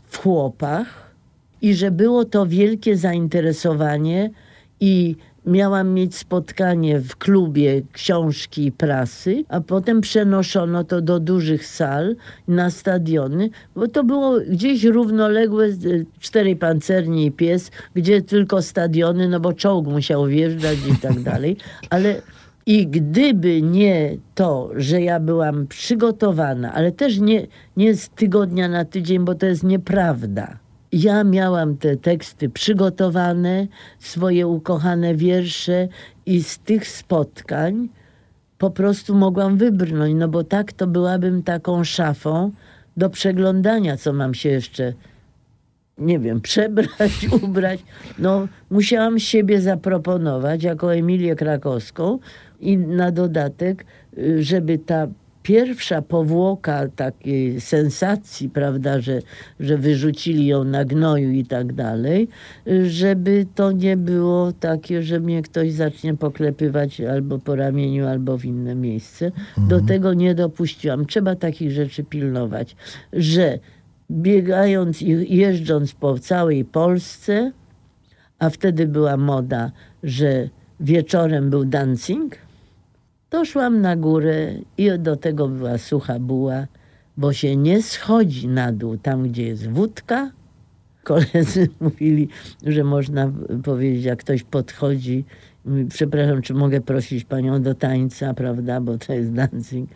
w 0.10 0.18
chłopach 0.18 1.12
i 1.62 1.74
że 1.74 1.92
było 1.92 2.26
to 2.26 2.46
wielkie 2.46 2.98
zainteresowanie 2.98 4.30
i 4.80 5.16
miałam 5.46 5.94
mieć 5.94 6.16
spotkanie 6.16 7.00
w 7.00 7.16
klubie 7.16 7.82
książki 7.92 8.66
i 8.66 8.72
prasy, 8.72 9.44
a 9.50 9.62
potem 9.62 10.02
przenoszono 10.02 10.84
to 10.84 11.02
do 11.02 11.20
dużych 11.20 11.66
sal 11.66 12.16
na 12.48 12.70
stadiony, 12.70 13.50
bo 13.76 13.88
to 13.88 14.04
było 14.04 14.40
gdzieś 14.50 14.84
równoległe 14.84 15.66
y, 15.66 16.06
czterej 16.20 16.56
pancerni 16.56 17.26
i 17.26 17.32
pies, 17.32 17.72
gdzie 17.96 18.22
tylko 18.22 18.62
stadiony, 18.62 19.30
no 19.30 19.40
bo 19.40 19.54
czołg 19.54 19.88
musiał 19.88 20.28
wjeżdżać 20.28 20.78
i 20.92 21.02
tak 21.02 21.22
dalej, 21.32 21.58
ale 21.90 22.22
i 22.66 22.88
gdyby 22.88 23.62
nie 23.62 24.18
to, 24.36 24.70
że 24.76 25.02
ja 25.02 25.20
byłam 25.20 25.68
przygotowana, 25.68 26.74
ale 26.74 26.92
też 26.92 27.20
nie, 27.20 27.48
nie 27.78 27.96
z 27.96 28.10
tygodnia 28.10 28.68
na 28.68 28.86
tydzień, 28.86 29.26
bo 29.26 29.36
to 29.36 29.46
jest 29.46 29.64
nieprawda. 29.64 30.58
Ja 30.92 31.24
miałam 31.24 31.78
te 31.78 31.98
teksty 31.98 32.50
przygotowane, 32.50 33.68
swoje 34.00 34.48
ukochane 34.48 35.16
wiersze 35.16 35.88
i 36.26 36.44
z 36.44 36.60
tych 36.60 36.88
spotkań 36.88 37.90
po 38.58 38.72
prostu 38.72 39.16
mogłam 39.16 39.58
wybrnąć, 39.58 40.16
no 40.16 40.28
bo 40.28 40.44
tak 40.44 40.74
to 40.74 40.88
byłabym 40.88 41.44
taką 41.44 41.84
szafą 41.84 42.52
do 42.98 43.10
przeglądania, 43.10 43.98
co 43.98 44.14
mam 44.14 44.34
się 44.34 44.50
jeszcze 44.50 44.94
nie 45.98 46.20
wiem, 46.20 46.42
przebrać, 46.52 47.28
ubrać. 47.44 47.80
No, 48.20 48.48
musiałam 48.70 49.20
siebie 49.20 49.62
zaproponować 49.62 50.64
jako 50.64 50.96
Emilię 50.96 51.36
Krakowską 51.36 52.20
i 52.60 52.78
na 52.78 53.12
dodatek, 53.12 53.86
y, 54.18 54.44
żeby 54.44 54.78
ta 54.78 55.08
pierwsza 55.44 56.02
powłoka 56.02 56.88
takiej 56.96 57.62
sensacji, 57.62 58.50
prawda, 58.50 59.00
że, 59.00 59.20
że 59.60 59.78
wyrzucili 59.78 60.48
ją 60.48 60.64
na 60.64 60.86
gnoju 60.86 61.32
i 61.32 61.46
tak 61.46 61.74
dalej, 61.74 62.28
żeby 62.88 63.46
to 63.56 63.72
nie 63.72 63.98
było 63.98 64.52
takie, 64.52 65.04
że 65.04 65.20
mnie 65.20 65.42
ktoś 65.42 65.72
zacznie 65.72 66.14
poklepywać 66.14 67.02
albo 67.02 67.40
po 67.40 67.56
ramieniu, 67.56 68.08
albo 68.08 68.38
w 68.38 68.46
inne 68.46 68.76
miejsce. 68.76 69.32
Do 69.58 69.82
tego 69.82 70.14
nie 70.14 70.36
dopuściłam. 70.36 71.06
Trzeba 71.06 71.36
takich 71.36 71.72
rzeczy 71.72 72.04
pilnować, 72.04 72.76
że 73.14 73.60
biegając 74.12 75.02
i 75.02 75.38
jeżdżąc 75.38 75.94
po 75.94 76.20
całej 76.20 76.66
Polsce, 76.66 77.52
a 78.40 78.50
wtedy 78.50 78.88
była 78.88 79.18
moda, 79.18 79.72
że 80.04 80.50
wieczorem 80.80 81.50
był 81.50 81.66
dancing, 81.66 82.36
to 83.32 83.46
szłam 83.46 83.82
na 83.82 83.96
górę 83.96 84.54
i 84.78 84.90
do 85.00 85.16
tego 85.16 85.48
była 85.48 85.78
sucha 85.78 86.20
buła, 86.20 86.68
bo 87.18 87.34
się 87.34 87.56
nie 87.56 87.82
schodzi 87.82 88.48
na 88.48 88.72
dół 88.72 88.98
tam, 88.98 89.24
gdzie 89.24 89.44
jest 89.44 89.70
wódka. 89.70 90.32
Koledzy 91.04 91.70
mówili, 91.82 92.28
że 92.66 92.84
można 92.84 93.32
powiedzieć, 93.64 94.04
jak 94.04 94.20
ktoś 94.20 94.44
podchodzi, 94.44 95.26
przepraszam, 95.90 96.42
czy 96.42 96.54
mogę 96.54 96.82
prosić 96.82 97.24
panią 97.24 97.62
do 97.62 97.76
tańca, 97.76 98.34
prawda, 98.34 98.82
bo 98.82 98.98
to 98.98 99.14
jest 99.14 99.32
dancing. 99.34 99.90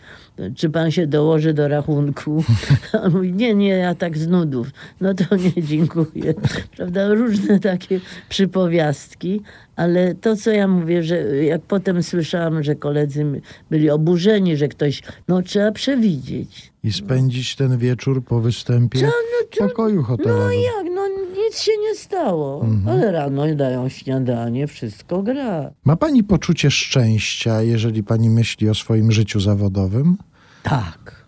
Czy 0.56 0.70
pan 0.70 0.92
się 0.92 1.08
dołoży 1.08 1.54
do 1.54 1.68
rachunku? 1.68 2.44
On 3.04 3.12
mówi, 3.12 3.34
nie, 3.34 3.56
nie, 3.56 3.68
ja 3.68 3.96
tak 3.96 4.18
z 4.18 4.28
nudów. 4.28 4.68
No 5.02 5.14
to 5.14 5.36
nie, 5.36 5.64
dziękuję. 5.64 6.34
Prawda, 6.78 7.08
różne 7.14 7.60
takie 7.60 8.00
przypowiastki, 8.30 9.42
ale 9.76 10.16
to, 10.16 10.36
co 10.36 10.52
ja 10.52 10.68
mówię, 10.68 11.04
że 11.04 11.46
jak 11.46 11.62
potem 11.62 12.04
słyszałam, 12.04 12.64
że 12.64 12.76
koledzy 12.76 13.42
byli 13.70 13.90
oburzeni, 13.90 14.58
że 14.58 14.68
ktoś, 14.68 15.02
no 15.28 15.42
trzeba 15.42 15.72
przewidzieć. 15.72 16.72
I 16.84 16.92
spędzić 16.92 17.56
ten 17.56 17.78
wieczór 17.78 18.24
po 18.24 18.42
występie 18.42 19.12
w 19.52 19.58
pokoju 19.58 19.96
No 19.96 20.04
hotelowym. 20.04 20.60
jak, 20.60 20.86
no 20.95 20.95
nic 21.38 21.60
się 21.60 21.72
nie 21.82 21.96
stało. 21.96 22.66
Ale 22.88 23.12
rano 23.12 23.56
dają 23.56 23.90
śniadanie, 23.90 24.68
wszystko 24.68 25.24
gra. 25.24 25.72
Ma 25.86 25.96
pani 25.96 26.24
poczucie 26.24 26.72
szczęścia, 26.72 27.62
jeżeli 27.62 28.04
pani 28.04 28.30
myśli 28.30 28.70
o 28.70 28.76
swoim 28.76 29.12
życiu 29.12 29.40
zawodowym? 29.40 30.18
Tak, 30.64 31.26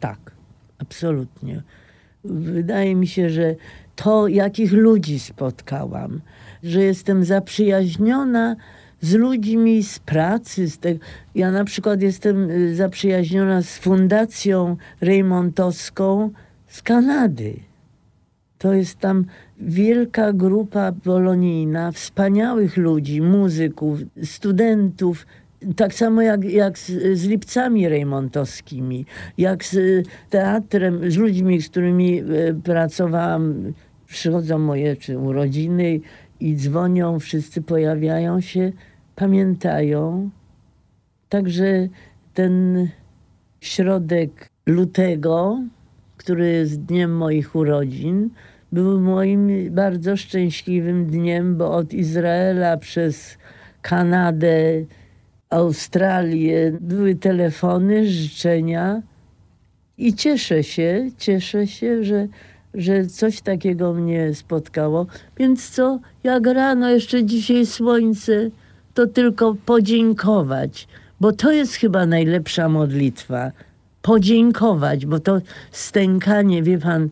tak, 0.00 0.32
absolutnie. 0.78 1.62
Wydaje 2.24 2.94
mi 2.94 3.06
się, 3.06 3.30
że 3.30 3.54
to, 3.96 4.28
jakich 4.28 4.72
ludzi 4.72 5.18
spotkałam, 5.18 6.20
że 6.62 6.82
jestem 6.82 7.24
zaprzyjaźniona 7.24 8.56
z 9.00 9.14
ludźmi 9.14 9.82
z 9.82 9.98
pracy. 9.98 10.68
Z 10.68 10.78
tego. 10.78 11.04
Ja 11.34 11.50
na 11.50 11.64
przykład 11.64 12.02
jestem 12.02 12.50
y, 12.50 12.74
zaprzyjaźniona 12.74 13.62
z 13.62 13.78
Fundacją 13.78 14.76
Reymontowską 15.00 16.30
z 16.68 16.82
Kanady. 16.82 17.71
To 18.62 18.72
jest 18.72 18.98
tam 18.98 19.24
wielka 19.60 20.32
grupa 20.32 20.92
polonijna, 20.92 21.92
wspaniałych 21.92 22.76
ludzi, 22.76 23.22
muzyków, 23.22 23.98
studentów, 24.24 25.26
tak 25.76 25.94
samo 25.94 26.22
jak, 26.22 26.44
jak 26.44 26.78
z, 26.78 27.18
z 27.18 27.24
Lipcami 27.24 27.88
Rejmontowskimi, 27.88 29.06
jak 29.38 29.64
z 29.64 29.74
y, 29.74 30.02
teatrem, 30.30 31.10
z 31.10 31.16
ludźmi, 31.16 31.62
z 31.62 31.68
którymi 31.68 32.18
e, 32.18 32.24
pracowałam. 32.54 33.72
Przychodzą 34.06 34.58
moje 34.58 34.96
czy 34.96 35.18
urodziny 35.18 36.00
i 36.40 36.56
dzwonią, 36.56 37.18
wszyscy 37.18 37.62
pojawiają 37.62 38.40
się, 38.40 38.72
pamiętają. 39.14 40.30
Także 41.28 41.88
ten 42.34 42.88
środek 43.60 44.48
lutego, 44.66 45.60
który 46.16 46.48
jest 46.48 46.82
dniem 46.82 47.16
moich 47.16 47.56
urodzin, 47.56 48.30
był 48.72 49.00
moim 49.00 49.70
bardzo 49.70 50.16
szczęśliwym 50.16 51.06
dniem, 51.06 51.56
bo 51.56 51.72
od 51.72 51.92
Izraela 51.92 52.76
przez 52.76 53.38
Kanadę, 53.82 54.84
Australię 55.50 56.78
były 56.80 57.14
telefony, 57.14 58.06
życzenia 58.08 59.02
i 59.98 60.14
cieszę 60.14 60.64
się, 60.64 61.10
cieszę 61.18 61.66
się, 61.66 62.04
że, 62.04 62.28
że 62.74 63.06
coś 63.06 63.40
takiego 63.40 63.92
mnie 63.94 64.34
spotkało. 64.34 65.06
Więc 65.36 65.70
co, 65.70 66.00
jak 66.24 66.46
rano 66.46 66.90
jeszcze 66.90 67.24
dzisiaj 67.24 67.66
słońce, 67.66 68.50
to 68.94 69.06
tylko 69.06 69.56
podziękować, 69.66 70.88
bo 71.20 71.32
to 71.32 71.52
jest 71.52 71.74
chyba 71.74 72.06
najlepsza 72.06 72.68
modlitwa. 72.68 73.52
Podziękować, 74.02 75.06
bo 75.06 75.20
to 75.20 75.40
stękanie, 75.70 76.62
wie 76.62 76.78
pan, 76.78 77.08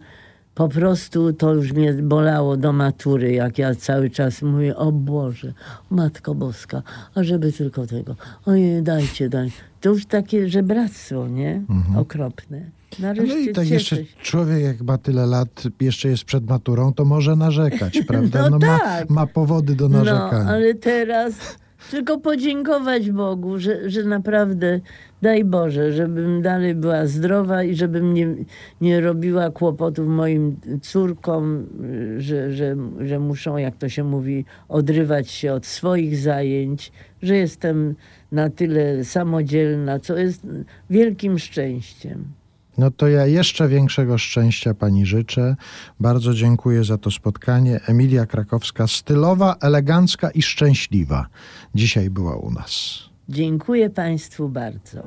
po 0.54 0.68
prostu 0.68 1.32
to 1.32 1.54
już 1.54 1.72
mnie 1.72 1.92
bolało 1.92 2.56
do 2.56 2.72
matury, 2.72 3.32
jak 3.32 3.58
ja 3.58 3.74
cały 3.74 4.10
czas 4.10 4.42
mówię, 4.42 4.76
o 4.76 4.92
Boże, 4.92 5.52
Matko 5.90 6.34
Boska, 6.34 6.82
a 7.14 7.22
żeby 7.22 7.52
tylko 7.52 7.86
tego, 7.86 8.16
ojej, 8.46 8.82
dajcie, 8.82 9.28
daj. 9.28 9.52
To 9.80 9.88
już 9.88 10.06
takie 10.06 10.48
żebractwo, 10.48 11.28
nie? 11.28 11.62
Okropne. 11.96 12.70
Nareszcie 12.98 13.34
No 13.34 13.40
i 13.40 13.52
tak 13.52 13.70
jeszcze 13.70 13.96
człowiek 14.22 14.62
jak 14.62 14.80
ma 14.82 14.98
tyle 14.98 15.26
lat, 15.26 15.62
jeszcze 15.80 16.08
jest 16.08 16.24
przed 16.24 16.46
maturą, 16.48 16.92
to 16.92 17.04
może 17.04 17.36
narzekać, 17.36 18.00
prawda? 18.08 18.50
No 18.50 18.58
ma, 18.58 18.78
tak. 18.78 19.10
ma 19.10 19.26
powody 19.26 19.74
do 19.74 19.88
No, 19.88 19.98
narzekania. 19.98 20.50
ale 20.50 20.74
teraz 20.74 21.32
tylko 21.90 22.18
podziękować 22.18 23.10
Bogu, 23.10 23.58
że, 23.58 23.90
że 23.90 24.04
naprawdę, 24.04 24.80
daj 25.22 25.44
Boże, 25.44 25.92
żebym 25.92 26.42
dalej 26.42 26.74
była 26.74 27.06
zdrowa 27.06 27.62
i 27.62 27.74
żebym 27.74 28.14
nie, 28.14 28.34
nie 28.80 29.00
robiła 29.00 29.50
kłopotów 29.50 30.08
moim 30.08 30.56
córkom, 30.82 31.66
że, 32.18 32.52
że, 32.52 32.76
że 33.00 33.18
muszą, 33.18 33.56
jak 33.56 33.76
to 33.76 33.88
się 33.88 34.04
mówi, 34.04 34.44
odrywać 34.68 35.30
się 35.30 35.52
od 35.52 35.66
swoich 35.66 36.18
zajęć, 36.18 36.92
że 37.22 37.36
jestem 37.36 37.94
na 38.32 38.50
tyle 38.50 39.04
samodzielna, 39.04 39.98
co 39.98 40.16
jest 40.16 40.46
wielkim 40.90 41.38
szczęściem. 41.38 42.24
No 42.78 42.90
to 42.90 43.08
ja 43.08 43.26
jeszcze 43.26 43.68
większego 43.68 44.18
szczęścia 44.18 44.74
pani 44.74 45.06
życzę. 45.06 45.56
Bardzo 46.00 46.34
dziękuję 46.34 46.84
za 46.84 46.98
to 46.98 47.10
spotkanie. 47.10 47.80
Emilia 47.86 48.26
Krakowska, 48.26 48.86
stylowa, 48.86 49.56
elegancka 49.60 50.30
i 50.30 50.42
szczęśliwa. 50.42 51.26
Dzisiaj 51.74 52.10
była 52.10 52.36
u 52.36 52.50
nas. 52.50 53.09
Dziękuję 53.30 53.90
Państwu 53.90 54.48
bardzo. 54.48 55.02